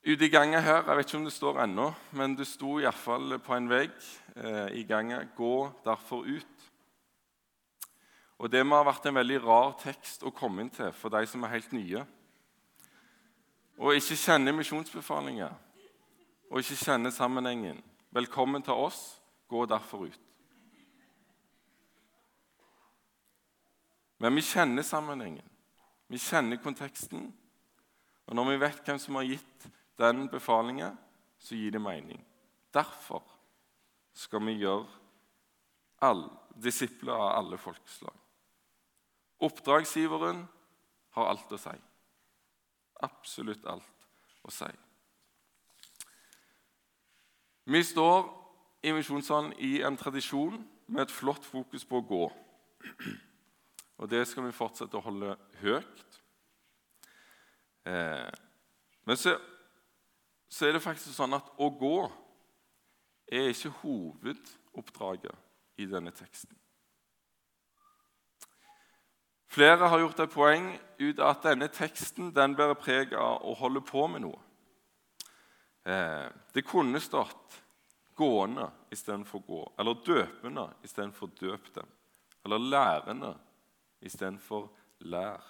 Ute 0.00 0.24
i 0.24 0.32
gangen 0.32 0.62
her, 0.64 0.78
jeg 0.80 0.96
vet 0.96 1.10
ikke 1.10 1.18
om 1.18 1.24
det 1.26 1.34
står 1.34 1.58
ennå, 1.60 1.90
men 2.16 2.32
det 2.32 2.46
sto 2.48 2.78
iallfall 2.80 3.34
på 3.44 3.52
en 3.52 3.66
vegg 3.68 3.92
eh, 4.36 4.68
i 4.80 4.82
gangen 4.82 5.28
'Gå 5.36 5.72
derfor 5.84 6.24
ut'. 6.24 6.70
Og 8.38 8.52
Det 8.52 8.66
må 8.66 8.76
ha 8.76 8.82
vært 8.82 9.06
en 9.06 9.14
veldig 9.14 9.42
rar 9.44 9.74
tekst 9.82 10.22
å 10.22 10.30
komme 10.30 10.62
inn 10.62 10.70
til 10.70 10.92
for 10.92 11.08
de 11.08 11.26
som 11.26 11.42
er 11.44 11.48
helt 11.48 11.72
nye. 11.72 12.06
Og 13.78 13.94
ikke 13.94 14.16
kjenner 14.16 14.52
misjonsbefalinger 14.52 15.52
og 16.50 16.58
ikke 16.58 16.76
kjenner 16.84 17.10
sammenhengen. 17.10 17.82
Velkommen 18.10 18.62
til 18.62 18.72
oss. 18.72 19.20
Gå 19.48 19.66
derfor 19.66 20.06
ut. 20.08 20.20
Men 24.18 24.34
vi 24.36 24.40
kjenner 24.40 24.82
sammenhengen. 24.82 25.46
Vi 26.08 26.18
kjenner 26.18 26.56
konteksten. 26.56 27.34
Og 28.26 28.36
når 28.36 28.50
vi 28.50 28.60
vet 28.60 28.82
hvem 28.84 28.98
som 28.98 29.14
har 29.14 29.28
gitt 29.28 29.68
den 29.98 30.28
befalingen, 30.28 30.98
så 31.38 31.54
gir 31.54 31.70
det 31.70 31.80
mening. 31.80 32.20
Derfor 32.74 33.22
skal 34.16 34.42
vi 34.46 34.58
gjøre 34.60 34.88
all, 36.04 36.24
disipler 36.56 37.14
av 37.14 37.36
alle 37.38 37.58
folkeslag. 37.60 38.16
Oppdragsgiveren 39.40 40.42
har 41.16 41.30
alt 41.30 41.52
å 41.52 41.58
si. 41.60 41.76
Absolutt 43.00 43.64
alt 43.68 44.06
å 44.44 44.52
si. 44.52 44.68
Vi 47.70 47.82
står 47.86 48.28
i 48.82 48.92
Misjonssalen 48.96 49.52
i 49.62 49.78
en 49.86 49.96
tradisjon 50.00 50.58
med 50.90 51.04
et 51.04 51.14
flott 51.14 51.44
fokus 51.46 51.84
på 51.86 52.00
å 52.00 52.06
gå. 52.06 52.24
Og 54.00 54.08
det 54.08 54.24
skal 54.28 54.46
vi 54.46 54.56
fortsette 54.56 54.96
å 54.96 55.04
holde 55.04 55.36
høyt. 55.60 56.20
Eh, 57.88 58.30
Men 59.04 59.16
så, 59.16 59.32
så 60.48 60.66
er 60.66 60.76
det 60.76 60.84
faktisk 60.84 61.14
sånn 61.16 61.34
at 61.34 61.46
å 61.58 61.70
gå 61.72 61.96
er 63.30 63.52
ikke 63.52 63.72
hovedoppdraget 63.82 65.36
i 65.76 65.86
denne 65.86 66.10
teksten. 66.10 66.56
Flere 69.50 69.88
har 69.88 69.98
gjort 69.98 70.20
et 70.22 70.30
poeng 70.30 70.68
ut 71.00 71.18
av 71.18 71.32
at 71.32 71.46
denne 71.48 71.66
teksten 71.74 72.30
den 72.34 72.54
bærer 72.58 72.78
preg 72.78 73.14
av 73.18 73.42
å 73.42 73.54
holde 73.58 73.82
på 73.82 74.04
med 74.06 74.22
noe. 74.22 74.38
Eh, 75.82 76.28
det 76.54 76.66
kunne 76.66 77.00
stått 77.00 77.62
'gående' 78.14 78.70
istedenfor 78.92 79.40
'gå', 79.40 79.72
eller 79.78 79.94
'døpende' 79.94 80.74
istedenfor 80.84 81.26
'døp 81.26 81.74
dem', 81.74 81.90
eller 82.44 82.58
'lærende' 82.58 83.38
istedenfor 84.00 84.70
'lær'. 85.00 85.42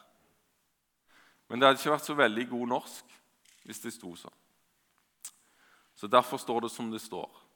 Men 1.49 1.61
det 1.61 1.67
hadde 1.67 1.79
ikke 1.81 1.91
vært 1.91 2.05
så 2.05 2.15
veldig 2.15 2.49
god 2.49 2.67
norsk 2.67 3.05
hvis 3.65 3.81
det 3.81 3.93
sto 3.93 4.15
sånn. 4.17 4.39
Så 5.95 6.07
derfor 6.07 6.37
står 6.37 6.61
det 6.61 6.71
som 6.71 6.91
det 6.91 7.01
står. 7.01 7.50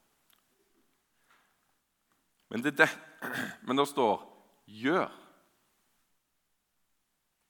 Men 2.54 2.62
det, 2.62 2.76
det, 2.78 2.86
men 3.66 3.76
det 3.76 3.86
står 3.90 4.20
'gjør' 4.70 5.20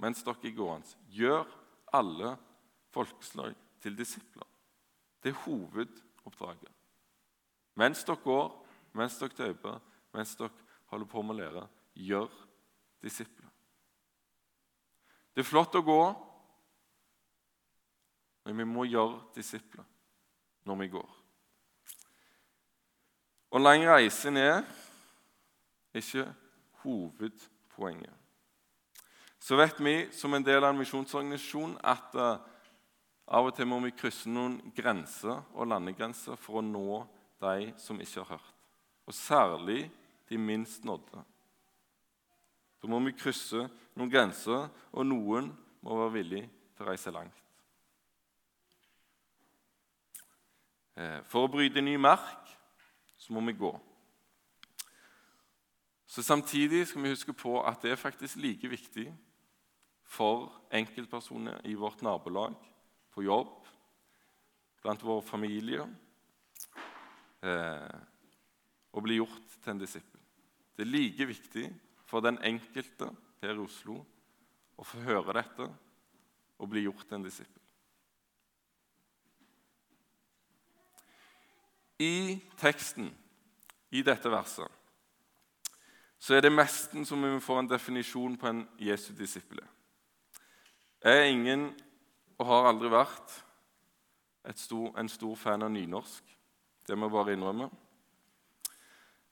mens 0.00 0.22
dere 0.24 0.48
er 0.48 0.56
gående. 0.56 0.96
Gjør 1.12 1.44
alle 1.92 2.34
folkeslag 2.92 3.54
til 3.84 3.96
disipler. 3.96 4.46
Det 5.22 5.32
er 5.32 5.42
hovedoppdraget. 5.44 6.72
Mens 7.76 8.04
dere 8.04 8.22
går, 8.24 8.48
mens 8.96 9.18
dere 9.20 9.36
døper, 9.38 9.80
mens 10.12 10.36
dere 10.40 10.50
holder 10.92 11.10
på 11.12 11.22
med 11.22 11.34
å 11.34 11.38
lære, 11.38 11.64
gjør 11.94 12.30
disipler. 13.04 13.50
Det 15.34 15.44
er 15.44 15.48
flott 15.48 15.76
å 15.76 15.82
gå, 15.84 16.00
men 18.44 18.56
vi 18.56 18.68
må 18.68 18.88
gjøre 18.88 19.20
disipler 19.36 19.84
når 20.64 20.80
vi 20.80 20.88
går. 20.96 21.12
Og 23.54 23.62
lang 23.62 23.84
reisen 23.86 24.36
er 24.40 24.64
ikke 25.94 26.26
hovedpoenget. 26.82 28.12
Så 29.38 29.56
vet 29.60 29.80
vi 29.80 29.96
som 30.12 30.34
en 30.34 30.44
del 30.44 30.62
av 30.62 30.72
en 30.72 30.80
misjonsorganisasjon 30.80 31.76
at 31.84 32.16
uh, 32.16 32.38
av 33.24 33.48
og 33.48 33.54
til 33.56 33.68
må 33.68 33.78
vi 33.84 33.92
krysse 33.96 34.28
noen 34.28 34.58
grenser 34.76 35.36
og 35.52 35.68
landegrenser 35.68 36.36
for 36.40 36.60
å 36.60 36.64
nå 36.64 37.02
de 37.44 37.70
som 37.80 38.00
ikke 38.00 38.22
har 38.22 38.36
hørt. 38.36 38.50
Og 39.04 39.16
særlig 39.16 39.90
de 40.28 40.40
minst 40.40 40.84
nådde. 40.84 41.22
Da 42.80 42.88
må 42.88 43.00
vi 43.04 43.16
krysse 43.16 43.66
noen 43.96 44.12
grenser, 44.12 44.68
og 44.92 45.08
noen 45.08 45.50
må 45.84 45.96
være 46.02 46.14
villig 46.18 46.42
til 46.76 46.84
å 46.84 46.88
reise 46.88 47.12
langt. 47.12 47.40
Eh, 50.94 51.20
for 51.28 51.46
å 51.46 51.50
bryte 51.50 51.82
ny 51.82 51.96
mark 51.98 52.52
så 53.18 53.32
må 53.34 53.42
vi 53.48 53.56
gå. 53.56 53.72
Så 56.14 56.22
Samtidig 56.22 56.86
skal 56.86 57.02
vi 57.02 57.10
huske 57.10 57.32
på 57.34 57.56
at 57.66 57.82
det 57.82 57.90
er 57.90 57.98
faktisk 57.98 58.36
like 58.38 58.68
viktig 58.70 59.08
for 60.06 60.52
enkeltpersoner 60.70 61.58
i 61.66 61.72
vårt 61.74 62.04
nabolag, 62.06 62.54
på 63.10 63.22
jobb, 63.22 63.66
blant 64.82 65.02
vår 65.02 65.24
familie 65.26 65.82
eh, 67.42 67.96
å 68.94 69.02
bli 69.02 69.16
gjort 69.18 69.56
til 69.56 69.72
en 69.72 69.80
disippel. 69.82 70.20
Det 70.76 70.86
er 70.86 70.92
like 70.92 71.26
viktig 71.32 71.64
for 72.06 72.22
den 72.22 72.38
enkelte 72.46 73.10
her 73.42 73.56
i 73.56 73.64
Oslo 73.64 73.98
å 74.78 74.86
få 74.86 75.02
høre 75.08 75.34
dette 75.34 75.66
og 75.66 76.70
bli 76.70 76.86
gjort 76.86 77.08
til 77.08 77.18
en 77.18 77.26
disippel. 77.26 77.66
I 82.06 82.38
teksten, 82.62 83.10
i 83.90 84.06
dette 84.06 84.30
verset, 84.30 84.83
så 86.18 86.36
er 86.36 86.44
det 86.44 86.52
mesten 86.52 87.04
som 87.06 87.22
vi 87.22 87.40
får 87.42 87.62
en 87.62 87.70
definisjon 87.70 88.36
på 88.40 88.48
en 88.48 88.62
Jesu 88.80 89.12
disippel. 89.18 89.60
Jeg 91.04 91.20
er 91.20 91.30
ingen, 91.32 91.66
og 92.38 92.46
har 92.48 92.70
aldri 92.70 92.90
vært, 92.92 93.40
stor, 94.56 94.92
en 95.00 95.08
stor 95.08 95.36
fan 95.36 95.64
av 95.64 95.72
nynorsk. 95.72 96.24
Det 96.84 96.96
må 96.96 97.08
jeg 97.08 97.16
bare 97.16 97.34
innrømme. 97.36 97.68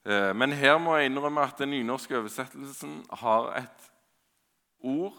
Eh, 0.04 0.32
men 0.34 0.54
her 0.56 0.78
må 0.80 0.96
jeg 0.96 1.10
innrømme 1.10 1.44
at 1.44 1.60
den 1.60 1.72
nynorske 1.74 2.16
oversettelsen 2.18 3.02
har 3.22 3.52
et 3.60 3.90
ord 4.82 5.18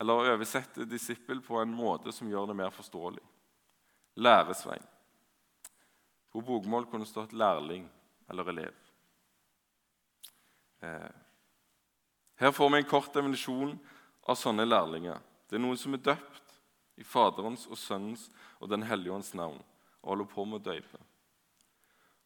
eller 0.00 0.32
oversetter 0.32 0.88
disippel 0.88 1.42
på 1.44 1.60
en 1.60 1.72
måte 1.76 2.12
som 2.12 2.28
gjør 2.30 2.50
det 2.50 2.56
mer 2.56 2.72
forståelig. 2.72 3.22
Læresvein. 4.16 4.84
På 6.32 6.40
bokmål 6.40 6.86
kunne 6.88 7.04
det 7.04 7.12
stått 7.12 7.32
lærling 7.36 7.84
eller 8.30 8.48
elev. 8.48 8.89
Eh, 10.80 11.10
her 12.40 12.52
får 12.52 12.70
vi 12.70 12.78
en 12.78 12.88
kort 12.88 13.12
definisjon 13.14 13.74
av 14.22 14.38
sånne 14.38 14.64
lærlinger. 14.64 15.18
Det 15.48 15.58
er 15.58 15.64
noen 15.64 15.78
som 15.78 15.94
er 15.96 16.04
døpt 16.04 16.56
i 17.00 17.04
Faderens 17.04 17.66
og 17.68 17.78
Sønnens 17.78 18.28
og 18.60 18.70
Den 18.72 18.84
hellige 18.88 19.12
ånds 19.12 19.34
navn 19.34 19.60
og 20.00 20.12
holder 20.14 20.28
på 20.32 20.44
med 20.48 20.60
å 20.60 20.70
døype. 20.70 21.00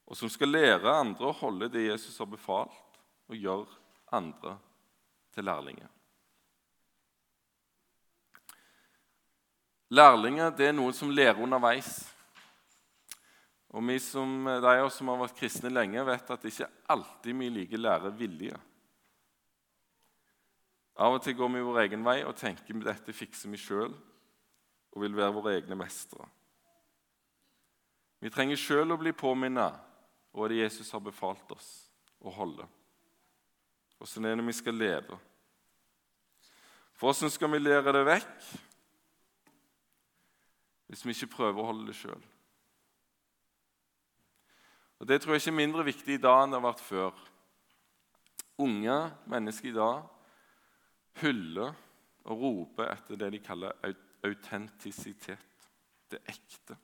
Og 0.04 0.18
som 0.18 0.30
skal 0.30 0.52
lære 0.52 0.92
andre 1.00 1.30
å 1.30 1.38
holde 1.38 1.70
det 1.72 1.86
Jesus 1.88 2.18
har 2.20 2.28
befalt, 2.28 2.80
og 3.24 3.40
gjøre 3.40 3.78
andre 4.12 4.58
til 5.32 5.46
lærlinger. 5.48 5.88
Lærlinger 9.94 10.52
det 10.58 10.68
er 10.68 10.76
noen 10.76 10.92
som 10.96 11.10
lærer 11.10 11.40
underveis. 11.40 12.02
Og 13.74 13.82
vi 13.82 13.98
som, 13.98 14.44
De 14.46 14.70
av 14.70 14.86
oss 14.86 15.00
som 15.00 15.10
har 15.10 15.18
vært 15.18 15.38
kristne 15.38 15.72
lenge, 15.72 16.04
vet 16.06 16.30
at 16.30 16.42
det 16.42 16.52
ikke 16.52 16.70
alltid 16.94 17.40
vi 17.40 17.50
liker 17.50 18.10
vilje. 18.14 18.56
Av 20.94 21.16
og 21.16 21.22
til 21.24 21.34
går 21.34 21.50
vi 21.50 21.62
vår 21.66 21.80
egen 21.82 22.04
vei 22.06 22.20
og 22.22 22.36
tenker 22.38 22.76
at 22.78 22.86
dette 22.86 23.12
fikser 23.12 23.50
vi 23.50 23.58
sjøl 23.58 23.90
og 24.94 25.02
vil 25.02 25.16
være 25.16 25.34
våre 25.34 25.54
egne 25.58 25.74
mestere. 25.74 26.26
Vi 28.22 28.30
trenger 28.30 28.56
sjøl 28.56 28.94
å 28.94 29.00
bli 29.00 29.10
påminnet 29.12 29.74
hva 30.34 30.48
det 30.48 30.60
Jesus 30.62 30.92
har 30.94 31.02
befalt 31.02 31.50
oss 31.52 31.70
å 32.22 32.30
holde. 32.30 32.66
Åssen 33.98 34.24
er 34.24 34.38
det 34.38 34.46
vi 34.46 34.54
skal 34.54 34.78
leve? 34.78 35.18
For 36.94 37.10
åssen 37.10 37.32
skal 37.32 37.50
vi 37.50 37.58
lære 37.58 37.92
det 37.96 38.04
vekk 38.06 38.46
hvis 40.94 41.02
vi 41.02 41.14
ikke 41.16 41.34
prøver 41.34 41.58
å 41.58 41.68
holde 41.72 41.88
det 41.90 41.98
sjøl? 41.98 42.22
Det 45.00 45.20
tror 45.20 45.34
jeg 45.34 45.42
ikke 45.42 45.50
er 45.50 45.58
mindre 45.58 45.84
viktig 45.84 46.14
i 46.14 46.22
dag 46.22 46.44
enn 46.44 46.52
det 46.54 46.60
har 46.60 46.68
vært 46.68 46.84
før. 46.84 47.22
Unge 48.62 48.98
mennesker 49.28 49.72
i 49.72 49.76
dag 49.76 50.04
hyller 51.20 51.74
og 52.24 52.40
roper 52.40 52.92
etter 52.92 53.18
det 53.18 53.32
de 53.34 53.42
kaller 53.44 53.74
autentisitet. 54.24 55.68
Det 56.10 56.20
ekte. 56.30 56.76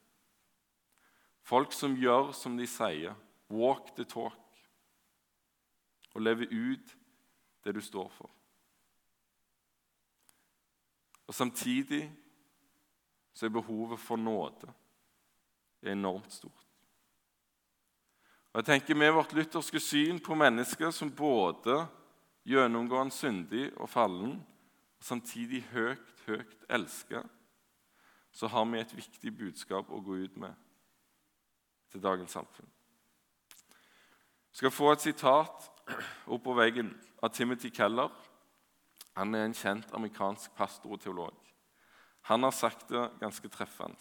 Folk 1.46 1.72
som 1.72 1.96
gjør 1.96 2.32
som 2.36 2.58
de 2.58 2.66
sier. 2.68 3.14
Walk 3.50 3.94
the 3.96 4.04
talk. 4.04 4.36
Og 6.14 6.22
lever 6.22 6.50
ut 6.50 6.96
det 7.64 7.74
du 7.74 7.80
står 7.80 8.10
for. 8.14 8.30
Og 11.30 11.34
Samtidig 11.34 12.10
så 13.32 13.46
er 13.46 13.54
behovet 13.54 14.00
for 14.02 14.18
nåde 14.18 14.72
enormt 15.82 16.32
stort. 16.32 16.69
Og 18.52 18.60
jeg 18.60 18.64
tenker 18.64 18.94
Med 18.94 19.12
vårt 19.12 19.32
lutherske 19.32 19.80
syn 19.80 20.18
på 20.20 20.34
mennesker 20.34 20.90
som 20.90 21.10
både 21.10 21.84
gjennomgår 22.48 22.98
han 22.98 23.12
syndig 23.14 23.70
og 23.76 23.88
fallen, 23.88 24.40
og 24.98 25.04
samtidig 25.04 25.62
høyt, 25.70 26.08
høyt 26.26 26.56
elska, 26.68 27.22
så 28.32 28.46
har 28.46 28.64
vi 28.64 28.80
et 28.80 28.96
viktig 28.96 29.32
budskap 29.36 29.90
å 29.90 30.00
gå 30.02 30.16
ut 30.24 30.36
med 30.36 30.54
til 31.90 32.02
dagens 32.02 32.30
samfunn. 32.34 32.68
Jeg 34.50 34.62
skal 34.62 34.74
få 34.74 34.92
et 34.92 35.04
sitat 35.04 35.70
opp 36.26 36.42
på 36.44 36.54
veggen 36.54 36.90
av 37.22 37.32
Timothy 37.34 37.70
Keller. 37.70 38.10
Han 39.16 39.34
er 39.34 39.46
en 39.46 39.54
kjent 39.54 39.94
amerikansk 39.94 40.54
pastor 40.58 40.94
og 40.94 41.02
teolog. 41.02 41.36
Han 42.30 42.42
har 42.42 42.54
sagt 42.54 42.88
det 42.90 43.08
ganske 43.20 43.48
treffende. 43.48 43.98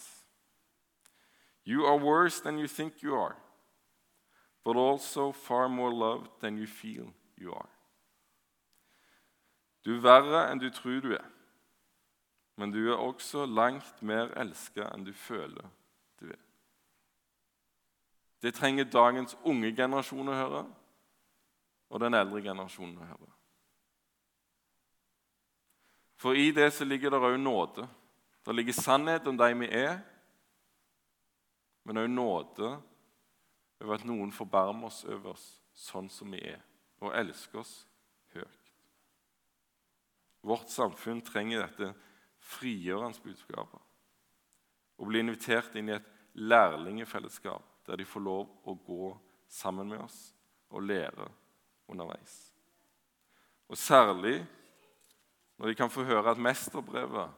You 1.65 1.85
are 1.85 2.01
worse 2.01 2.41
than 2.41 2.57
you 2.59 2.67
think 2.67 3.03
you 3.03 3.15
are, 3.15 3.35
but 4.63 4.76
also 4.76 5.32
far 5.32 5.67
more 5.69 5.93
loved 5.93 6.30
than 6.41 6.58
you 6.58 6.67
feel 6.67 7.13
you 7.38 7.54
are. 7.54 7.69
Du 9.86 9.95
er 9.95 10.04
verre 10.04 10.43
enn 10.52 10.60
du 10.60 10.69
tror 10.69 11.00
du 11.02 11.13
er, 11.15 11.26
men 12.60 12.72
du 12.72 12.82
er 12.91 13.00
også 13.00 13.45
langt 13.45 14.02
mer 14.04 14.34
elska 14.38 14.89
enn 14.93 15.06
du 15.08 15.13
føler 15.15 15.69
du 16.19 16.28
er. 16.28 16.41
Det 18.43 18.54
trenger 18.56 18.88
dagens 18.91 19.38
unge 19.43 19.72
generasjon 19.76 20.32
å 20.32 20.36
høre, 20.36 20.63
og 21.89 22.04
den 22.04 22.15
eldre 22.15 22.43
generasjonen 22.43 23.00
å 23.00 23.08
høre. 23.08 23.32
For 26.19 26.36
i 26.36 26.52
det 26.52 26.67
så 26.76 26.86
ligger 26.86 27.15
det 27.15 27.24
òg 27.24 27.38
nåde. 27.39 27.88
Det 28.43 28.56
ligger 28.56 28.76
sannhet 28.76 29.28
om 29.28 29.38
de 29.39 29.48
vi 29.62 29.72
er, 29.80 30.00
men 31.88 32.04
òg 32.04 32.10
nåde 32.12 32.72
over 33.80 33.96
at 33.96 34.06
noen 34.08 34.32
forbarmer 34.36 34.89
oss 34.89 35.04
over 35.08 35.34
oss 35.34 35.46
sånn 35.80 36.10
som 36.12 36.32
vi 36.34 36.42
er, 36.52 36.62
og 37.00 37.15
elsker 37.15 37.62
oss 37.62 37.74
høyt. 38.36 38.74
Vårt 40.44 40.72
samfunn 40.72 41.22
trenger 41.26 41.65
dette 41.65 41.94
frigjørende 42.50 43.24
budskapet. 43.24 43.82
Å 45.00 45.08
bli 45.08 45.22
invitert 45.24 45.76
inn 45.80 45.92
i 45.92 45.96
et 45.96 46.08
lærlingefellesskap 46.39 47.65
der 47.88 48.00
de 48.00 48.08
får 48.08 48.24
lov 48.24 48.48
å 48.68 48.76
gå 48.86 49.12
sammen 49.50 49.89
med 49.89 50.04
oss 50.04 50.18
og 50.70 50.86
lære 50.86 51.28
underveis. 51.89 52.38
Og 53.70 53.78
særlig 53.78 54.42
når 55.60 55.72
de 55.72 55.76
kan 55.76 55.92
få 55.92 56.06
høre 56.08 56.32
at 56.32 56.42
mesterbrevet 56.42 57.36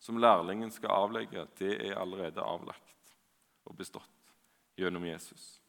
som 0.00 0.18
lærlingen 0.18 0.72
skal 0.72 1.04
avlegge, 1.04 1.44
det 1.58 1.76
er 1.86 1.98
allerede 2.00 2.42
avlagt 2.42 3.14
og 3.68 3.76
bestått 3.76 4.32
gjennom 4.80 5.04
Jesus. 5.06 5.59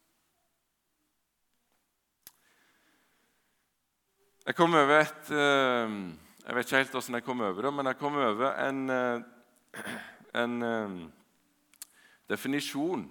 Jeg 4.41 4.55
kom 4.57 4.73
over 4.73 5.03
et 5.03 5.27
eh, 5.37 5.91
Jeg 6.41 6.55
vet 6.57 6.65
ikke 6.65 6.79
helt 6.79 6.95
hvordan 6.95 7.15
jeg 7.19 7.23
kom 7.27 7.41
over 7.45 7.61
det, 7.61 7.71
men 7.77 7.85
jeg 7.91 7.97
kom 7.99 8.15
over 8.17 8.55
en, 8.57 8.79
eh, 8.89 9.89
en 10.41 10.55
eh, 10.65 10.95
definisjon 12.29 13.09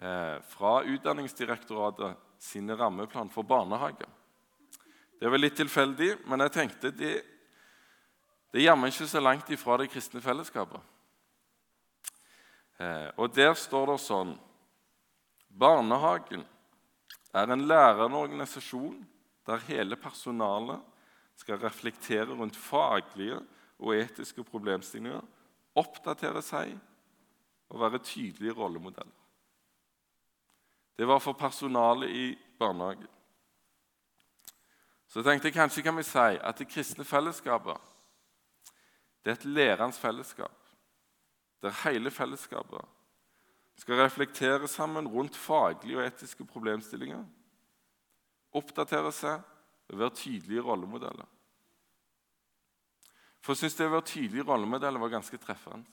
fra 0.00 0.70
Utdanningsdirektoratet 0.88 2.16
sine 2.40 2.72
rammeplan 2.72 3.28
for 3.28 3.44
barnehage. 3.44 4.06
Det 5.20 5.28
var 5.28 5.40
litt 5.42 5.58
tilfeldig, 5.60 6.14
men 6.24 6.40
jeg 6.40 6.52
tenkte 6.54 6.88
det, 6.96 7.10
det 8.48 8.62
er 8.62 8.64
jammen 8.64 8.88
ikke 8.88 9.08
så 9.10 9.20
langt 9.20 9.52
ifra 9.52 9.76
det 9.76 9.90
kristne 9.92 10.22
fellesskapet. 10.24 10.80
Og 13.20 13.28
der 13.36 13.52
står 13.52 13.92
det 13.92 13.98
sånn 14.06 14.32
Barnehagen 15.52 16.46
er 17.36 17.52
en 17.52 17.68
lærende 17.68 18.24
organisasjon 18.24 18.96
der 19.50 19.66
hele 19.66 19.96
personalet 19.98 20.80
skal 21.36 21.58
reflektere 21.58 22.30
rundt 22.30 22.56
faglige 22.56 23.40
og 23.80 23.96
etiske 23.96 24.44
problemstillinger, 24.44 25.22
oppdatere 25.74 26.42
seg 26.44 26.76
og 27.70 27.80
være 27.80 28.02
tydelige 28.04 28.54
rollemodeller. 28.54 29.16
Det 30.98 31.08
var 31.08 31.18
for 31.18 31.32
personalet 31.32 32.10
i 32.12 32.26
barnehagen. 32.58 33.08
Så 35.08 35.22
tenkte 35.26 35.48
jeg 35.48 35.56
kanskje 35.56 35.82
kan 35.82 35.96
vi 35.96 36.04
si 36.06 36.28
at 36.38 36.58
det 36.58 36.68
kristne 36.70 37.04
fellesskapet 37.04 37.88
det 39.20 39.30
er 39.30 39.36
et 39.36 39.44
lærende 39.44 39.96
fellesskap, 39.96 40.56
der 41.62 41.74
hele 41.84 42.10
fellesskapet 42.10 42.80
skal 43.76 44.00
reflektere 44.00 44.68
sammen 44.68 45.08
rundt 45.08 45.36
faglige 45.36 45.98
og 45.98 46.06
etiske 46.06 46.44
problemstillinger 46.44 47.24
oppdatere 48.56 49.12
seg 49.14 49.42
og 49.90 49.98
være 49.98 50.16
tydelige 50.16 50.64
rollemodeller. 50.64 51.28
For 53.40 53.54
jeg 53.54 53.64
syns 53.64 53.78
det 53.78 53.88
å 53.88 53.94
være 53.94 54.08
tydelige 54.10 54.46
rollemodeller 54.46 55.00
var 55.00 55.14
ganske 55.14 55.40
treffende. 55.40 55.88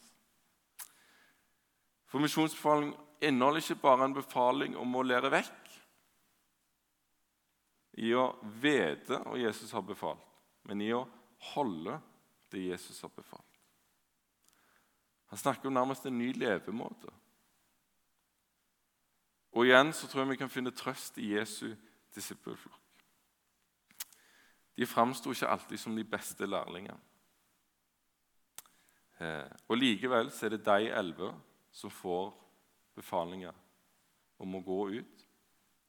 For 2.08 2.24
misjonsbefaling 2.24 2.94
inneholder 3.24 3.64
ikke 3.64 3.82
bare 3.82 4.08
en 4.08 4.16
befaling 4.16 4.78
om 4.80 4.96
å 4.96 5.04
lære 5.04 5.32
vekk 5.34 5.74
i 8.04 8.12
å 8.14 8.30
vite 8.62 9.20
hva 9.24 9.38
Jesus 9.42 9.74
har 9.74 9.84
befalt, 9.84 10.24
men 10.70 10.84
i 10.86 10.92
å 10.94 11.06
holde 11.54 11.98
det 12.54 12.68
Jesus 12.70 13.02
har 13.04 13.12
befalt. 13.16 13.44
Han 15.28 15.40
snakker 15.42 15.68
om 15.68 15.76
nærmest 15.76 16.06
en 16.08 16.18
ny 16.18 16.30
levemåte. 16.38 17.12
Og 19.58 19.66
igjen 19.66 19.92
så 19.96 20.08
tror 20.08 20.24
jeg 20.24 20.36
vi 20.36 20.40
kan 20.44 20.52
finne 20.54 20.76
trøst 20.76 21.18
i 21.20 21.34
Jesu 21.34 21.72
disippelflokk. 22.18 22.84
De 24.78 24.86
framsto 24.86 25.32
ikke 25.34 25.50
alltid 25.50 25.82
som 25.82 25.96
de 25.98 26.06
beste 26.06 26.46
lærlingene. 26.46 27.00
Eh, 29.18 29.50
og 29.68 29.80
Likevel 29.80 30.30
er 30.30 30.54
det 30.54 30.66
de 30.66 30.92
elleve 30.94 31.32
som 31.74 31.90
får 31.90 32.30
befalinger 32.98 33.56
om 34.38 34.54
å 34.58 34.62
gå 34.62 34.82
ut, 35.00 35.26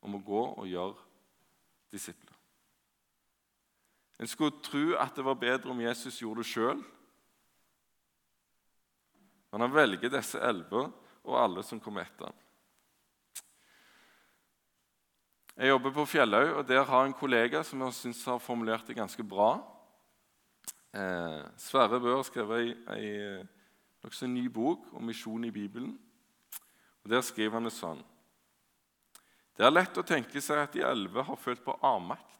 om 0.00 0.16
å 0.16 0.24
gå 0.24 0.44
og 0.54 0.68
gjøre 0.68 0.96
disipler. 1.92 2.36
En 4.18 4.26
skulle 4.26 4.62
tro 4.64 4.96
at 4.98 5.14
det 5.14 5.24
var 5.26 5.38
bedre 5.38 5.70
om 5.70 5.80
Jesus 5.84 6.22
gjorde 6.22 6.42
det 6.42 6.50
sjøl. 6.50 6.80
Men 9.52 9.64
han 9.64 9.74
velger 9.74 10.10
disse 10.12 10.40
elleve 10.42 10.88
og 11.28 11.36
alle 11.38 11.62
som 11.64 11.80
kommer 11.80 12.08
etter 12.08 12.30
ham. 12.30 12.40
Jeg 15.58 15.72
jobber 15.72 15.90
på 15.90 16.04
Fjellhaug, 16.06 16.52
og 16.60 16.68
der 16.68 16.84
har 16.86 17.02
en 17.02 17.12
kollega 17.18 17.64
som 17.66 17.80
jeg 17.82 17.94
synes 17.96 18.20
har 18.30 18.38
formulert 18.38 18.86
det 18.86 18.94
ganske 18.94 19.24
bra. 19.26 19.56
Eh, 20.94 21.40
Sverre 21.58 21.98
Bø 21.98 22.12
har 22.14 22.22
skrevet 22.28 22.60
ei, 22.62 22.76
ei 22.94 23.40
nokså 24.06 24.28
ny 24.30 24.44
bok 24.54 24.84
om 24.94 25.02
misjon 25.10 25.48
i 25.48 25.50
Bibelen. 25.50 25.96
Og 27.02 27.10
Der 27.10 27.24
skriver 27.26 27.56
han 27.58 27.66
det 27.66 27.72
sånn 27.74 28.04
Det 29.58 29.66
er 29.66 29.74
lett 29.74 29.98
å 29.98 30.06
tenke 30.06 30.38
seg 30.38 30.62
at 30.62 30.78
de 30.78 30.84
elleve 30.86 31.26
har 31.26 31.42
følt 31.42 31.64
på 31.66 31.74
avmakt. 31.82 32.38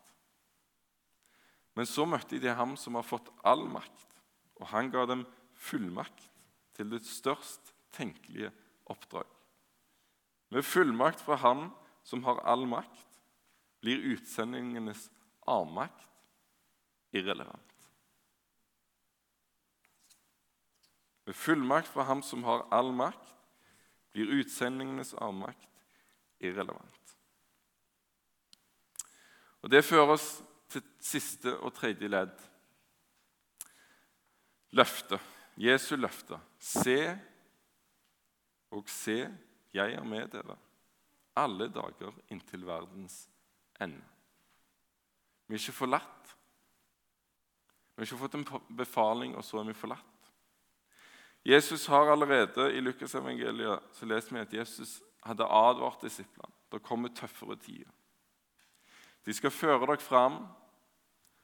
Men 1.74 1.90
så 1.90 2.07
møtte 2.07 2.38
de 2.38 2.54
ham 2.54 2.76
som 2.78 2.94
har 2.94 3.02
fått 3.02 3.33
all 3.42 3.66
makt, 3.66 4.07
og 4.62 4.70
han 4.70 4.94
ga 4.94 5.09
dem 5.11 5.26
fullmakt 5.59 6.31
til 6.78 6.94
det 6.94 7.02
størst 7.02 7.74
tenkelige 7.98 8.54
oppdrag. 8.87 9.26
Med 10.54 10.62
fullmakt 10.62 11.26
fra 11.26 11.35
Han 11.42 11.72
som 12.07 12.22
har 12.24 12.38
all 12.46 12.62
makt, 12.66 13.08
blir 13.88 14.05
utsendingenes 14.12 15.11
avmakt 15.48 16.09
irrelevant. 17.16 17.88
Med 21.24 21.37
fullmakt 21.37 21.88
fra 21.88 22.05
Ham 22.05 22.20
som 22.22 22.44
har 22.44 22.66
all 22.68 22.92
makt, 22.92 23.33
blir 24.12 24.35
utsendingenes 24.42 25.14
avmakt 25.14 25.64
irrelevant. 26.44 27.16
Og 29.64 29.72
Det 29.72 29.85
fører 29.85 30.12
oss 30.18 30.29
til 30.68 30.85
siste 31.01 31.57
og 31.57 31.72
tredje 31.81 32.12
ledd. 32.12 32.37
Løftet. 34.77 35.20
Jesu 35.57 35.96
løfte. 35.96 36.37
Se 36.61 37.01
og 38.70 38.88
se, 38.92 39.22
jeg 39.72 39.96
er 39.96 40.05
med 40.05 40.29
dere 40.37 40.61
alle 41.38 41.68
dager 41.72 42.14
inntil 42.33 42.66
verdens 42.66 43.27
ennå. 43.81 44.05
Vi 45.49 45.57
er 45.57 45.62
ikke 45.62 45.73
forlatt. 45.73 46.37
Vi 47.95 48.03
har 48.03 48.07
ikke 48.07 48.21
fått 48.21 48.37
en 48.38 48.77
befaling, 48.77 49.37
og 49.37 49.45
så 49.45 49.59
er 49.59 49.69
vi 49.71 49.75
forlatt. 49.75 50.31
Jesus 51.49 51.87
har 51.87 52.11
allerede 52.12 52.73
I 52.77 52.81
Lukasevangeliet 52.81 53.95
så 53.97 54.07
leser 54.07 54.35
vi 54.35 54.41
at 54.41 54.55
Jesus 54.55 54.99
hadde 55.25 55.47
advart 55.47 56.03
disiplene. 56.03 56.53
Det 56.73 56.83
kommer 56.83 57.09
tøffere 57.09 57.57
tider. 57.57 57.91
De 59.25 59.35
skal 59.35 59.51
føre 59.51 59.87
dere 59.87 60.01
fram 60.01 60.43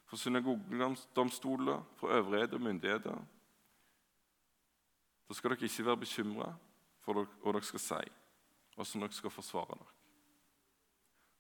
for 0.07 0.17
synagogedomstoler, 0.17 1.83
for 1.97 2.09
øvrighet 2.09 2.55
og 2.55 2.61
myndigheter. 2.61 3.25
Da 5.29 5.35
skal 5.35 5.51
dere 5.51 5.65
ikke 5.65 5.87
være 5.87 6.03
bekymra 6.05 6.53
hva 7.05 7.25
dere 7.25 7.65
skal 7.65 7.81
si, 7.81 8.13
hvordan 8.75 9.05
dere 9.07 9.17
skal 9.17 9.33
forsvare 9.33 9.79
dere. 9.79 9.94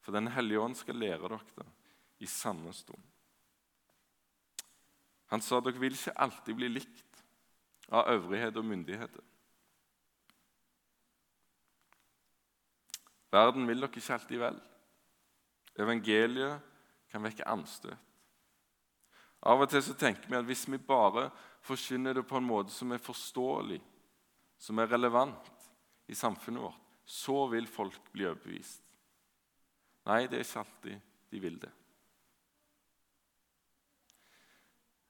For 0.05 0.13
Den 0.13 0.29
hellige 0.29 0.61
ånd 0.61 0.77
skal 0.77 1.01
lære 1.01 1.25
dere 1.25 1.41
det 1.57 1.67
i 2.25 2.29
samme 2.29 2.73
stund. 2.77 3.01
Han 5.33 5.43
sa 5.43 5.61
dere 5.65 5.81
vil 5.81 5.97
ikke 5.97 6.15
alltid 6.21 6.59
bli 6.59 6.69
likt 6.69 7.23
av 7.89 8.11
øvrighet 8.13 8.57
og 8.61 8.69
myndigheter. 8.69 9.25
Verden 13.35 13.67
vil 13.67 13.81
dere 13.81 13.91
ikke 13.91 14.15
alltid 14.15 14.43
vel. 14.45 14.61
Evangeliet 15.81 16.61
kan 17.11 17.25
vekke 17.25 17.49
anstøt. 17.51 17.99
Av 19.45 19.61
og 19.61 19.69
til 19.69 19.83
så 19.85 19.97
tenker 19.99 20.31
vi 20.31 20.39
at 20.39 20.47
hvis 20.49 20.65
vi 20.71 20.79
bare 20.81 21.27
forkynner 21.65 22.17
det 22.17 22.23
på 22.29 22.39
en 22.39 22.47
måte 22.47 22.73
som 22.73 22.95
er 22.95 23.03
forståelig, 23.03 23.81
som 24.57 24.79
er 24.81 24.89
relevant 24.89 25.51
i 26.09 26.17
samfunnet 26.17 26.63
vårt, 26.65 26.81
så 27.05 27.45
vil 27.53 27.67
folk 27.69 27.99
bli 28.15 28.25
overbevist. 28.25 28.84
Nei, 30.05 30.27
det 30.29 30.39
er 30.39 30.45
ikke 30.45 30.63
alltid 30.65 31.11
de 31.33 31.41
vil 31.41 31.57
det. 31.63 31.71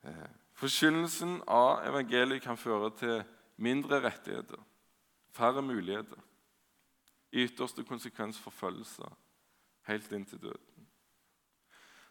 Eh, 0.04 0.28
forkynnelsen 0.60 1.40
av 1.50 1.82
evangeliet 1.88 2.44
kan 2.44 2.60
føre 2.60 2.92
til 2.98 3.24
mindre 3.56 4.00
rettigheter, 4.04 4.60
færre 5.34 5.62
muligheter, 5.62 6.20
i 7.34 7.48
ytterste 7.48 7.82
konsekvens 7.84 8.38
forfølgelse, 8.38 9.08
helt 9.88 10.12
inn 10.12 10.26
til 10.28 10.42
døden. 10.46 10.88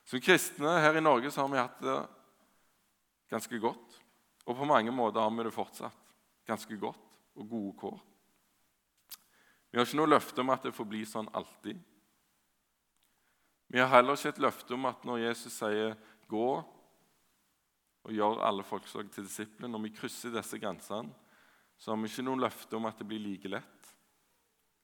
Som 0.03 0.19
kristne 0.19 0.79
her 0.83 0.97
i 0.99 1.03
Norge 1.03 1.31
så 1.31 1.45
har 1.45 1.51
vi 1.51 1.61
hatt 1.61 1.79
det 1.83 1.99
ganske 3.31 3.59
godt, 3.59 3.99
og 4.45 4.57
på 4.57 4.67
mange 4.67 4.91
måter 4.91 5.23
har 5.23 5.31
vi 5.31 5.43
det 5.43 5.55
fortsatt. 5.55 5.99
ganske 6.45 6.75
godt 6.77 7.13
og 7.35 7.49
gode 7.49 7.77
kår. 7.79 7.99
Vi 9.71 9.77
har 9.77 9.85
ikke 9.85 9.95
noe 9.95 10.11
løfte 10.11 10.41
om 10.41 10.49
at 10.51 10.65
det 10.67 10.73
får 10.75 10.85
bli 10.85 11.05
sånn 11.07 11.29
alltid. 11.31 11.79
Vi 13.73 13.81
har 13.81 13.89
heller 13.89 14.13
ikke 14.13 14.29
et 14.35 14.43
løfte 14.43 14.75
om 14.75 14.85
at 14.85 15.05
når 15.07 15.23
Jesus 15.23 15.55
sier 15.57 15.95
'gå' 16.29 16.63
og 18.03 18.11
gjør 18.11 18.43
alle 18.45 18.63
folkeslag 18.63 19.09
til 19.11 19.25
disipler, 19.25 19.67
når 19.67 19.81
vi 19.87 19.95
krysser 19.97 20.29
disse 20.29 20.59
grensene, 20.59 21.09
så 21.77 21.91
har 21.91 21.97
vi 21.97 22.11
ikke 22.11 22.25
noe 22.27 22.43
løfte 22.43 22.77
om 22.77 22.85
at 22.85 22.99
det 22.99 23.07
blir 23.07 23.23
like 23.23 23.49
lett, 23.49 23.95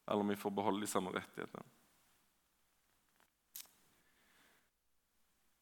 eller 0.08 0.23
om 0.25 0.34
vi 0.34 0.39
får 0.39 0.56
beholde 0.56 0.82
de 0.82 0.89
samme 0.89 1.13
rettighetene. 1.13 1.67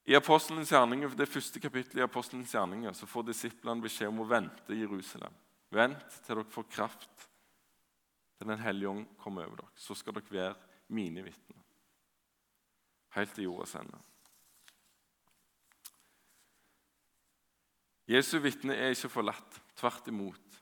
I 0.07 0.15
Apostelens 0.15 0.71
gjerninger, 0.71 1.09
det 1.09 1.27
første 1.27 1.59
kapittelet 1.59 1.99
i 1.99 2.07
Apostelens 2.07 2.53
gjerninger 2.55 2.93
så 2.95 3.09
får 3.11 3.27
disiplene 3.27 3.83
beskjed 3.83 4.07
om 4.07 4.23
å 4.23 4.29
vente 4.29 4.71
i 4.71 4.79
Jerusalem. 4.85 5.35
Vent 5.69 6.21
til 6.23 6.35
dere 6.37 6.47
får 6.47 6.71
kraft, 6.71 7.27
til 8.37 8.47
Den 8.47 8.63
hellige 8.63 8.89
ånd 8.89 9.17
kommer 9.19 9.49
over 9.49 9.57
dere. 9.57 9.75
Så 9.75 9.95
skal 9.99 10.13
dere 10.15 10.31
være 10.31 10.55
mine 10.87 11.27
vitner. 11.27 11.66
Helt 13.17 13.33
til 13.33 13.47
jordas 13.47 13.73
ende. 13.79 13.99
Jesu 18.07 18.37
vitne 18.39 18.75
er 18.77 18.93
ikke 18.93 19.11
forlatt. 19.11 19.61
Tvert 19.77 20.07
imot. 20.07 20.59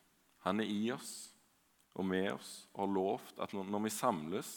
Han 0.47 0.61
er 0.63 0.69
i 0.69 0.91
oss 0.95 1.33
og 1.95 2.05
med 2.07 2.31
oss 2.33 2.65
og 2.73 2.85
har 2.85 2.93
lovt 2.95 3.39
at 3.43 3.53
når 3.55 3.83
vi 3.85 3.91
samles, 3.93 4.49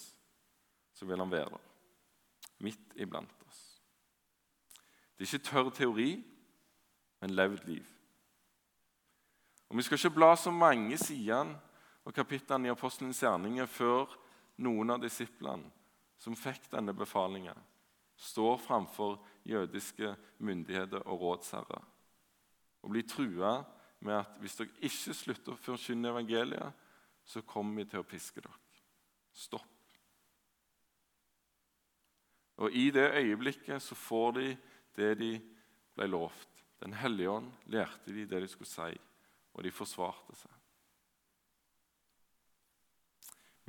så 0.94 1.06
vil 1.06 1.20
han 1.20 1.30
være 1.30 1.50
der. 1.52 1.66
Midt 2.66 2.96
iblant 2.98 3.44
oss. 3.46 3.60
Det 5.14 5.26
er 5.26 5.34
ikke 5.34 5.50
tørr 5.50 5.70
teori, 5.74 6.10
men 7.20 7.34
levd 7.34 7.64
liv. 7.66 7.86
Og 9.68 9.76
Vi 9.76 9.82
skal 9.82 9.98
ikke 9.98 10.16
bla 10.16 10.36
så 10.36 10.50
mange 10.50 10.98
sidene 10.98 11.58
og 12.04 12.14
kapitlene 12.14 12.68
i 12.68 12.72
Apostelens 12.72 13.20
gjerninger 13.22 13.66
før 13.66 14.14
noen 14.64 14.90
av 14.94 15.02
disiplene 15.02 15.70
som 16.18 16.36
fikk 16.36 16.70
denne 16.72 16.94
befalingen, 16.96 17.58
står 18.18 18.58
framfor 18.58 19.18
jødiske 19.46 20.10
myndigheter 20.42 21.06
og 21.06 21.22
rådsherrer 21.22 21.86
og 22.82 22.92
blir 22.92 23.06
trua 23.08 23.62
med 24.04 24.20
at 24.20 24.38
hvis 24.42 24.56
dere 24.58 24.86
ikke 24.86 25.14
slutter 25.16 25.54
å 25.54 25.60
forkynne 25.60 26.12
evangeliet, 26.12 26.84
så 27.28 27.42
kommer 27.42 27.82
vi 27.82 27.88
til 27.90 28.02
å 28.02 28.06
piske 28.06 28.40
dere. 28.40 28.60
Stopp. 29.34 29.66
Og 32.58 32.74
I 32.74 32.88
det 32.94 33.10
øyeblikket 33.14 33.82
så 33.82 33.94
får 33.94 34.32
de 34.38 34.46
det 34.98 35.12
de 35.20 35.32
ble 35.94 36.08
lovt. 36.10 36.64
Den 36.82 36.94
hellige 36.94 37.30
ånd 37.30 37.50
lærte 37.70 38.14
de 38.14 38.26
det 38.26 38.40
de 38.42 38.48
skulle 38.50 38.70
si, 38.70 38.98
og 39.54 39.66
de 39.66 39.74
forsvarte 39.74 40.34
seg. 40.38 40.54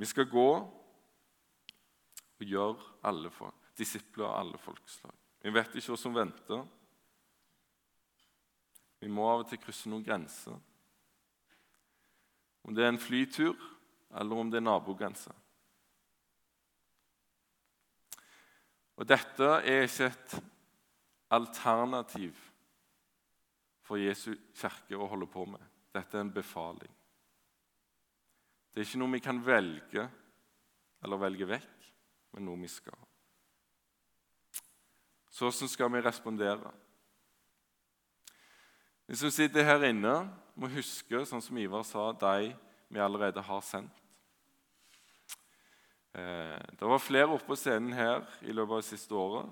Vi 0.00 0.08
skal 0.08 0.30
gå 0.30 0.50
og 2.40 2.46
gjøre 2.46 2.94
alle 3.04 3.30
for, 3.34 3.52
disipler 3.80 4.28
av 4.28 4.36
alle 4.42 4.60
folkeslag. 4.60 5.16
Vi 5.40 5.52
vet 5.54 5.74
ikke 5.74 5.94
hva 5.94 5.98
som 6.00 6.16
venter. 6.16 6.64
Vi 9.00 9.08
må 9.08 9.24
av 9.30 9.44
og 9.44 9.48
til 9.48 9.60
krysse 9.62 9.88
noen 9.88 10.04
grenser. 10.04 10.56
Om 12.68 12.76
det 12.76 12.84
er 12.84 12.92
en 12.92 13.00
flytur, 13.00 13.56
eller 14.20 14.42
om 14.42 14.50
det 14.52 14.60
er 14.60 14.66
nabogrenser. 14.66 15.36
Og 19.00 19.08
Dette 19.08 19.46
er 19.64 19.86
ikke 19.86 20.10
et 20.10 20.34
alternativ 21.32 22.36
for 23.86 23.96
Jesu 23.96 24.34
kirke 24.52 24.98
å 24.98 25.08
holde 25.08 25.30
på 25.30 25.46
med. 25.48 25.62
Dette 25.94 26.18
er 26.18 26.26
en 26.26 26.34
befaling. 26.34 26.92
Det 28.70 28.82
er 28.82 28.86
ikke 28.86 29.00
noe 29.00 29.16
vi 29.16 29.22
kan 29.24 29.40
velge 29.42 30.04
eller 31.00 31.22
velge 31.24 31.48
vekk, 31.48 31.88
men 32.34 32.44
noe 32.46 32.60
vi 32.60 32.68
skal. 32.70 33.09
Så 35.30 35.46
hvordan 35.46 35.70
skal 35.70 35.92
vi 35.92 36.02
respondere? 36.02 36.72
Vi 39.06 39.16
som 39.16 39.30
sitter 39.30 39.66
her 39.66 39.86
inne, 39.88 40.14
må 40.54 40.68
huske, 40.70 41.24
sånn 41.26 41.42
som 41.42 41.58
Ivar 41.58 41.86
sa, 41.86 42.10
de 42.12 42.52
vi 42.90 43.00
allerede 43.00 43.42
har 43.42 43.64
sendt. 43.64 43.96
Eh, 46.12 46.58
det 46.74 46.86
var 46.86 47.02
flere 47.02 47.30
oppe 47.30 47.52
på 47.52 47.58
scenen 47.58 47.94
her 47.94 48.24
i 48.42 48.52
løpet 48.52 48.74
av 48.74 48.82
det 48.82 48.90
siste 48.90 49.14
året 49.14 49.50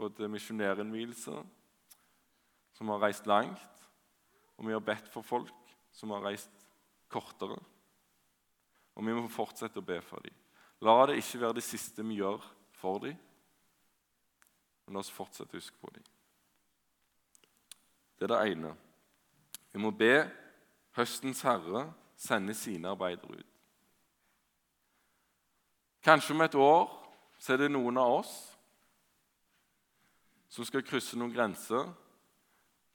både 0.00 0.30
misjonærinnvielser 0.32 1.42
som 2.76 2.92
har 2.92 3.02
reist 3.02 3.26
langt, 3.28 3.82
og 4.56 4.68
vi 4.68 4.72
har 4.72 4.84
bedt 4.84 5.08
for 5.12 5.26
folk 5.26 5.74
som 5.92 6.14
har 6.14 6.24
reist 6.24 6.64
kortere. 7.12 7.58
Og 8.96 9.04
vi 9.04 9.16
må 9.16 9.26
fortsette 9.32 9.80
å 9.80 9.84
be 9.84 9.98
for 10.04 10.24
dem. 10.24 10.36
La 10.80 10.96
det 11.08 11.18
ikke 11.20 11.42
være 11.42 11.58
det 11.58 11.66
siste 11.66 12.04
vi 12.06 12.20
gjør 12.20 12.40
for 12.80 13.02
dem, 13.04 13.18
men 14.90 14.98
la 14.98 15.04
oss 15.04 15.12
fortsette 15.14 15.54
å 15.54 15.60
huske 15.60 15.76
på 15.78 15.86
dem. 15.94 16.02
Det 18.18 18.26
er 18.26 18.32
det 18.32 18.38
ene. 18.50 18.72
Vi 19.70 19.78
må 19.78 19.92
be 19.94 20.24
høstens 20.98 21.44
herre 21.46 21.84
sende 22.18 22.56
sine 22.58 22.90
arbeidere 22.90 23.38
ut. 23.38 23.52
Kanskje 26.02 26.34
om 26.34 26.42
et 26.42 26.58
år 26.58 26.90
så 27.38 27.54
er 27.54 27.62
det 27.62 27.70
noen 27.70 28.02
av 28.02 28.16
oss 28.16 28.34
som 30.50 30.66
skal 30.66 30.82
krysse 30.82 31.14
noen 31.14 31.36
grenser 31.38 31.86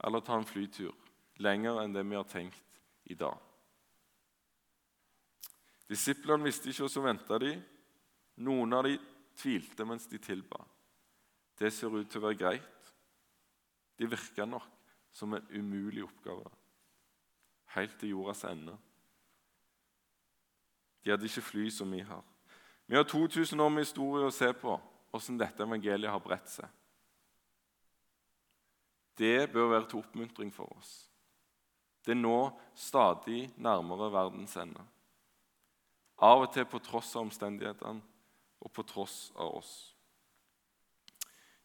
eller 0.03 0.19
ta 0.19 0.35
en 0.35 0.51
flytur 0.51 0.91
lenger 1.39 1.79
enn 1.79 1.95
det 1.95 2.03
vi 2.03 2.19
har 2.19 2.27
tenkt 2.27 2.79
i 3.07 3.15
dag. 3.15 3.39
Disiplene 5.87 6.43
visste 6.43 6.67
ikke 6.67 6.89
hva 6.89 6.91
som 6.91 7.07
venta 7.07 7.39
de. 7.39 7.55
Noen 8.43 8.75
av 8.75 8.83
dem 8.83 9.11
tvilte 9.39 9.87
mens 9.87 10.11
de 10.11 10.19
tilba. 10.19 10.59
Det 11.59 11.71
ser 11.73 11.93
ut 11.95 12.09
til 12.09 12.21
å 12.21 12.27
være 12.27 12.39
greit. 12.39 12.93
Det 13.95 14.09
virker 14.11 14.47
nok 14.49 14.67
som 15.15 15.33
en 15.33 15.45
umulig 15.55 16.03
oppgave, 16.03 16.49
helt 17.77 17.93
til 17.99 18.11
jordas 18.11 18.43
ende. 18.49 18.75
De 21.03 21.13
hadde 21.13 21.29
ikke 21.29 21.41
fly 21.41 21.69
som 21.71 21.91
vi 21.91 22.01
har. 22.03 22.23
Vi 22.87 22.95
har 22.95 23.03
2000 23.03 23.59
år 23.59 23.69
med 23.71 23.85
historie 23.85 24.27
å 24.27 24.33
se 24.33 24.51
på 24.53 24.75
hvordan 25.11 25.39
dette 25.39 25.63
evangeliet 25.63 26.11
har 26.11 26.19
bredt 26.19 26.51
seg. 26.51 26.67
Det 29.15 29.47
bør 29.53 29.71
være 29.71 29.87
til 29.87 30.01
oppmuntring 30.03 30.51
for 30.53 30.75
oss. 30.75 31.05
Det 32.05 32.11
er 32.11 32.19
nå 32.19 32.51
stadig 32.75 33.47
nærmere 33.57 34.11
verdens 34.11 34.57
ende. 34.59 34.83
Av 36.19 36.43
og 36.43 36.51
til 36.53 36.67
på 36.67 36.79
tross 36.83 37.15
av 37.15 37.23
omstendighetene 37.25 38.03
og 38.59 38.71
på 38.71 38.83
tross 38.83 39.31
av 39.39 39.55
oss. 39.55 39.94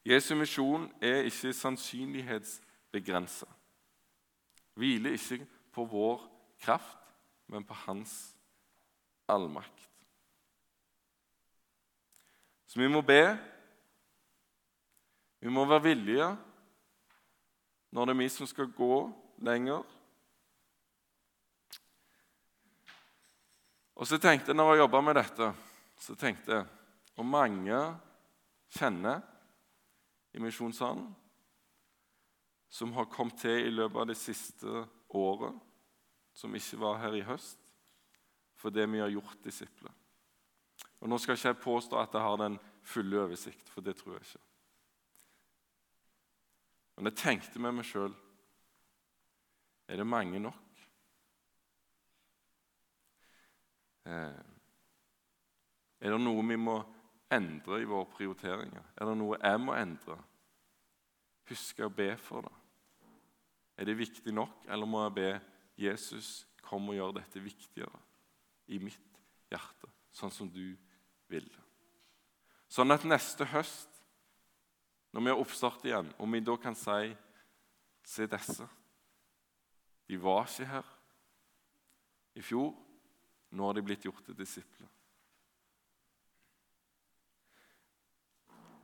Jesu 0.07 0.35
misjon 0.35 0.89
er 1.03 1.27
ikke 1.29 1.53
sannsynlighetsbegrensa. 1.53 3.47
Hviler 4.75 5.17
ikke 5.17 5.47
på 5.73 5.85
vår 5.85 6.23
kraft, 6.61 6.99
men 7.47 7.65
på 7.65 7.75
hans 7.75 8.35
allmakt. 9.29 9.89
Så 12.67 12.81
vi 12.81 12.89
må 12.89 13.03
be. 13.03 13.39
Vi 15.41 15.51
må 15.51 15.65
være 15.67 15.83
villige 15.83 16.29
når 17.91 18.07
det 18.07 18.15
er 18.15 18.21
vi 18.21 18.29
som 18.31 18.47
skal 18.47 18.69
gå 18.71 18.97
lenger. 19.43 19.83
Og 23.99 24.07
så 24.07 24.21
tenkte 24.23 24.53
jeg, 24.53 24.57
når 24.57 24.71
jeg 24.71 24.83
jobba 24.85 25.01
med 25.05 25.19
dette, 25.19 25.49
så 26.01 26.15
tenkte 26.15 26.55
jeg 26.55 26.69
Og 27.19 27.27
mange 27.27 27.81
kjenner 28.73 29.21
i 30.33 30.43
Misjonssalen 30.43 31.09
som 32.71 32.93
har 32.93 33.05
kommet 33.11 33.41
til 33.43 33.67
i 33.67 33.73
løpet 33.75 33.99
av 33.99 34.07
det 34.07 34.19
siste 34.19 34.85
året, 35.19 35.57
som 36.33 36.55
ikke 36.55 36.79
var 36.79 37.01
her 37.03 37.17
i 37.19 37.25
høst, 37.27 37.59
for 38.55 38.71
det 38.71 38.87
vi 38.93 39.01
har 39.03 39.11
gjort 39.11 39.43
disipler. 39.43 39.91
Og 41.01 41.11
Nå 41.11 41.19
skal 41.19 41.35
ikke 41.35 41.51
jeg 41.51 41.63
påstå 41.65 41.99
at 41.99 42.15
jeg 42.15 42.23
har 42.23 42.39
den 42.39 42.61
fulle 42.87 43.25
oversikt, 43.25 43.69
for 43.69 43.83
det 43.83 43.97
tror 43.99 44.15
jeg 44.15 44.29
ikke. 44.29 44.45
Men 46.95 47.11
jeg 47.11 47.19
tenkte 47.19 47.63
med 47.63 47.79
meg 47.79 47.87
sjøl 47.89 48.13
Er 49.89 49.97
det 49.97 50.07
mange 50.07 50.39
nok? 50.39 50.83
Eh, 54.07 54.43
er 56.01 56.15
det 56.15 56.21
noe 56.23 56.45
vi 56.47 56.59
må 56.61 56.77
endre 57.33 57.81
i 57.81 57.89
våre 57.89 58.09
prioriteringer? 58.13 58.93
Er 58.97 59.09
det 59.09 59.17
noe 59.19 59.39
jeg 59.39 59.63
må 59.63 59.77
endre? 59.79 60.19
Huske 61.51 61.87
å 61.87 61.93
be 61.93 62.13
for 62.21 62.47
det. 62.47 62.55
Er 63.81 63.89
det 63.89 63.99
viktig 63.99 64.35
nok, 64.35 64.67
eller 64.69 64.89
må 64.89 65.03
jeg 65.07 65.17
be 65.17 65.31
Jesus 65.81 66.45
kom 66.67 66.91
og 66.93 66.99
gjør 66.99 67.17
dette 67.17 67.41
viktigere 67.43 68.03
i 68.71 68.79
mitt 68.83 69.21
hjerte, 69.51 69.89
sånn 70.13 70.35
som 70.35 70.51
du 70.53 70.77
vil? 71.33 71.49
Sånn 72.71 72.93
at 72.93 73.07
neste 73.09 73.49
høst 73.51 73.91
når 75.11 75.25
vi 75.25 75.33
har 75.33 75.41
oppstart 75.43 75.85
igjen, 75.89 76.13
om 76.23 76.31
vi 76.31 76.43
da 76.45 76.55
kan 76.61 76.77
si 76.79 77.17
Se 78.11 78.25
disse. 78.27 78.65
De 80.09 80.17
var 80.19 80.49
ikke 80.49 80.67
her. 80.67 80.87
i 82.35 82.43
fjor. 82.43 82.73
Nå 83.51 83.67
har 83.67 83.75
de 83.75 83.83
blitt 83.83 84.05
gjort 84.05 84.25
til 84.25 84.35
disipler. 84.35 84.89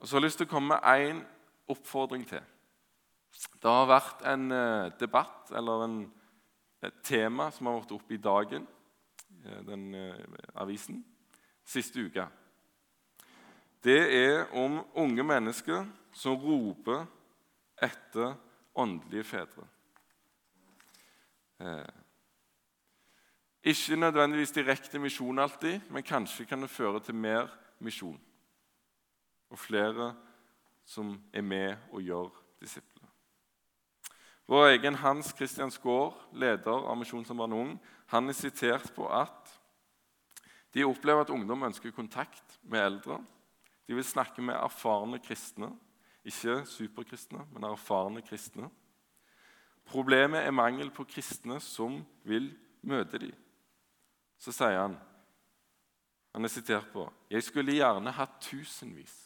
Og 0.01 0.09
Så 0.09 0.17
har 0.17 0.21
jeg 0.21 0.27
lyst 0.29 0.39
til 0.39 0.47
å 0.47 0.51
komme 0.51 0.77
med 0.77 0.85
én 0.85 1.23
oppfordring 1.73 2.27
til. 2.29 2.43
Det 3.63 3.71
har 3.71 3.89
vært 3.89 4.25
en 4.29 4.53
eh, 4.53 4.93
debatt 5.01 5.53
eller 5.57 5.85
en, 5.85 5.99
et 6.85 6.99
tema 7.05 7.51
som 7.53 7.69
har 7.69 7.81
vært 7.81 7.95
oppe 7.97 8.17
i 8.17 8.21
Dagen, 8.23 8.67
eh, 9.45 9.63
den 9.67 9.95
eh, 9.95 10.21
avisen, 10.55 11.03
siste 11.65 12.01
uka. 12.01 12.29
Det 13.85 13.99
er 14.19 14.55
om 14.57 14.81
unge 14.97 15.25
mennesker 15.25 15.85
som 16.17 16.39
roper 16.41 17.05
etter 17.83 18.35
åndelige 18.75 19.25
fedre. 19.25 19.67
Ikke 23.67 23.97
nødvendigvis 23.97 24.53
direkte 24.53 24.99
misjon 24.99 25.39
alltid, 25.39 25.81
men 25.91 26.05
kanskje 26.05 26.45
kan 26.49 26.61
det 26.63 26.71
føre 26.71 27.01
til 27.01 27.15
mer 27.15 27.49
misjon. 27.79 28.19
Og 29.57 29.61
flere 29.65 30.11
som 30.85 31.15
er 31.33 31.41
med 31.41 31.79
og 31.89 32.03
gjør 32.05 32.29
disipler. 32.61 33.09
Vår 34.47 34.67
egen 34.75 34.99
Hans 35.01 35.33
Christian 35.33 35.73
Skaar, 35.73 36.13
leder 36.37 36.85
av 36.85 36.93
Misjon 37.01 37.25
som 37.25 37.39
Misjonssambandet 37.41 37.63
Ung, 37.65 37.73
han 38.13 38.29
er 38.29 38.37
sitert 38.37 38.93
på 38.95 39.09
at 39.09 39.55
de 40.77 40.85
opplever 40.85 41.25
at 41.25 41.33
ungdom 41.33 41.65
ønsker 41.67 41.91
kontakt 41.97 42.59
med 42.63 42.85
eldre. 42.85 43.17
De 43.89 43.97
vil 43.97 44.05
snakke 44.05 44.45
med 44.45 44.55
erfarne 44.61 45.19
kristne. 45.25 45.73
Ikke 46.21 46.61
superkristne, 46.69 47.47
men 47.55 47.65
erfarne 47.65 48.21
kristne. 48.23 48.69
Problemet 49.89 50.45
er 50.45 50.53
mangel 50.53 50.93
på 50.93 51.09
kristne 51.09 51.63
som 51.65 52.03
vil 52.29 52.53
møte 52.85 53.19
dem. 53.25 53.33
Så 54.37 54.53
sier 54.53 54.83
han, 54.83 54.99
han 56.37 56.45
er 56.45 56.53
sitert 56.53 56.93
på 56.93 57.09
Jeg 57.31 57.43
skulle 57.43 57.79
gjerne 57.79 58.13
hatt 58.13 58.37
tusenvis 58.45 59.26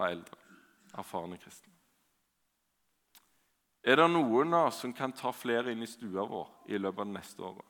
av 0.00 0.14
eldre, 0.14 0.38
erfarne 0.98 1.38
kristne. 1.40 1.70
Er 3.80 3.96
det 3.96 4.08
noen 4.12 4.52
av 4.54 4.68
oss 4.68 4.82
som 4.82 4.92
kan 4.92 5.12
ta 5.16 5.32
flere 5.32 5.72
inn 5.72 5.82
i 5.82 5.88
stua 5.88 6.26
vår 6.28 6.48
i 6.68 6.78
løpet 6.78 7.00
av 7.00 7.06
det 7.08 7.16
neste 7.16 7.44
året? 7.48 7.66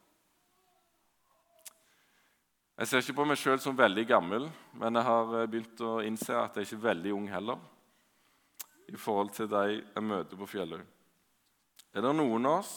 Jeg 2.81 2.89
ser 2.89 3.05
ikke 3.05 3.19
på 3.21 3.27
meg 3.29 3.37
sjøl 3.39 3.61
som 3.61 3.77
veldig 3.77 4.07
gammel, 4.09 4.47
men 4.81 4.97
jeg 4.97 5.05
har 5.07 5.35
eh, 5.37 5.49
begynt 5.53 5.83
å 5.85 5.99
innse 6.01 6.33
at 6.33 6.57
jeg 6.57 6.65
er 6.65 6.69
ikke 6.71 6.87
veldig 6.89 7.13
ung 7.13 7.27
heller 7.29 7.61
i 8.89 8.97
forhold 8.99 9.35
til 9.37 9.51
de 9.53 9.65
jeg 9.77 10.03
møter 10.03 10.41
på 10.41 10.49
Fjelløy. 10.49 10.81
Er 11.93 12.07
det 12.07 12.15
noen 12.17 12.49
av 12.49 12.63
oss 12.63 12.73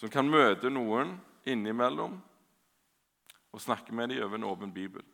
som 0.00 0.10
kan 0.10 0.26
møte 0.26 0.72
noen 0.72 1.12
innimellom 1.46 2.16
og 3.54 3.62
snakke 3.62 3.94
med 3.94 4.10
dem 4.10 4.24
over 4.24 4.40
en 4.40 4.48
åpen 4.48 4.72
bibel? 4.74 5.04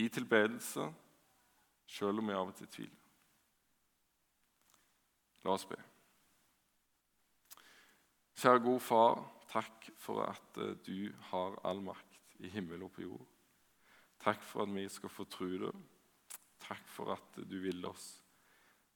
I 0.00 0.08
tilbedelse, 0.08 0.86
selv 1.90 2.22
om 2.22 2.30
vi 2.30 2.36
av 2.36 2.48
og 2.48 2.56
til 2.56 2.70
tviler. 2.72 2.96
La 5.44 5.54
oss 5.56 5.66
be. 5.68 5.76
Kjære 8.40 8.62
gode 8.64 8.80
Far, 8.80 9.20
takk 9.50 9.90
for 10.00 10.22
at 10.24 10.60
eh, 10.60 10.76
du 10.86 11.12
har 11.30 11.58
all 11.68 11.82
makt 11.84 12.20
i 12.40 12.48
himmel 12.48 12.86
og 12.86 12.92
på 12.94 13.04
jord. 13.04 13.26
Takk 14.20 14.42
for 14.44 14.64
at 14.64 14.72
vi 14.72 14.86
skal 14.92 15.12
få 15.12 15.26
tro 15.28 15.48
det. 15.64 15.72
Takk 16.60 16.84
for 16.88 17.12
at 17.16 17.40
du 17.48 17.56
vil 17.60 17.84
oss 17.88 18.06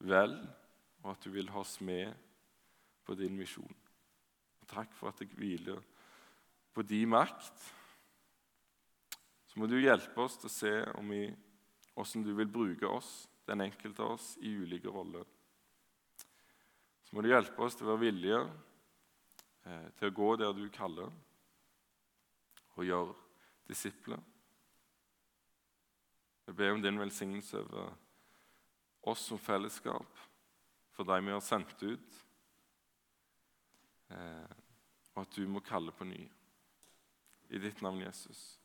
vel, 0.04 0.36
og 1.02 1.10
at 1.12 1.24
du 1.24 1.32
vil 1.34 1.48
ha 1.52 1.60
oss 1.64 1.78
med 1.84 2.12
på 3.04 3.16
din 3.16 3.36
misjon. 3.36 3.76
Takk 4.68 4.92
for 4.96 5.10
at 5.10 5.20
jeg 5.20 5.32
hviler 5.36 5.80
på 6.72 6.84
din 6.88 7.12
makt. 7.12 7.56
Så 9.54 9.60
må 9.62 9.68
du 9.70 9.76
hjelpe 9.78 10.18
oss 10.18 10.34
til 10.34 10.48
å 10.48 10.50
se 10.50 10.70
om 10.98 11.12
vi, 11.14 11.28
hvordan 11.94 12.22
du 12.26 12.32
vil 12.34 12.48
bruke 12.50 12.88
oss, 12.90 13.28
den 13.46 13.60
enkelte 13.62 14.02
av 14.02 14.16
oss, 14.16 14.32
i 14.42 14.50
ulike 14.50 14.90
roller. 14.90 15.28
Så 17.06 17.14
må 17.14 17.22
du 17.22 17.28
hjelpe 17.30 17.62
oss 17.62 17.76
til 17.78 17.86
å 17.86 17.92
være 17.92 18.00
villige 18.00 18.40
eh, 18.42 19.84
til 19.94 20.10
å 20.10 20.16
gå 20.16 20.30
der 20.40 20.56
du 20.58 20.64
kaller, 20.74 21.12
og 22.74 22.82
gjøre 22.82 23.14
disipler. 23.70 24.18
Jeg 26.48 26.58
ber 26.58 26.74
om 26.74 26.82
din 26.82 26.98
velsignelse 26.98 27.62
over 27.62 27.94
oss 29.06 29.22
som 29.30 29.38
fellesskap, 29.38 30.18
for 30.98 31.06
de 31.06 31.20
vi 31.22 31.36
har 31.36 31.46
sendt 31.46 31.86
ut, 31.86 32.20
eh, 34.18 34.58
og 35.14 35.22
at 35.22 35.38
du 35.38 35.46
må 35.46 35.62
kalle 35.62 35.94
på 35.94 36.10
ny. 36.10 36.26
I 37.54 37.62
ditt 37.62 37.86
navn, 37.86 38.02
Jesus. 38.02 38.56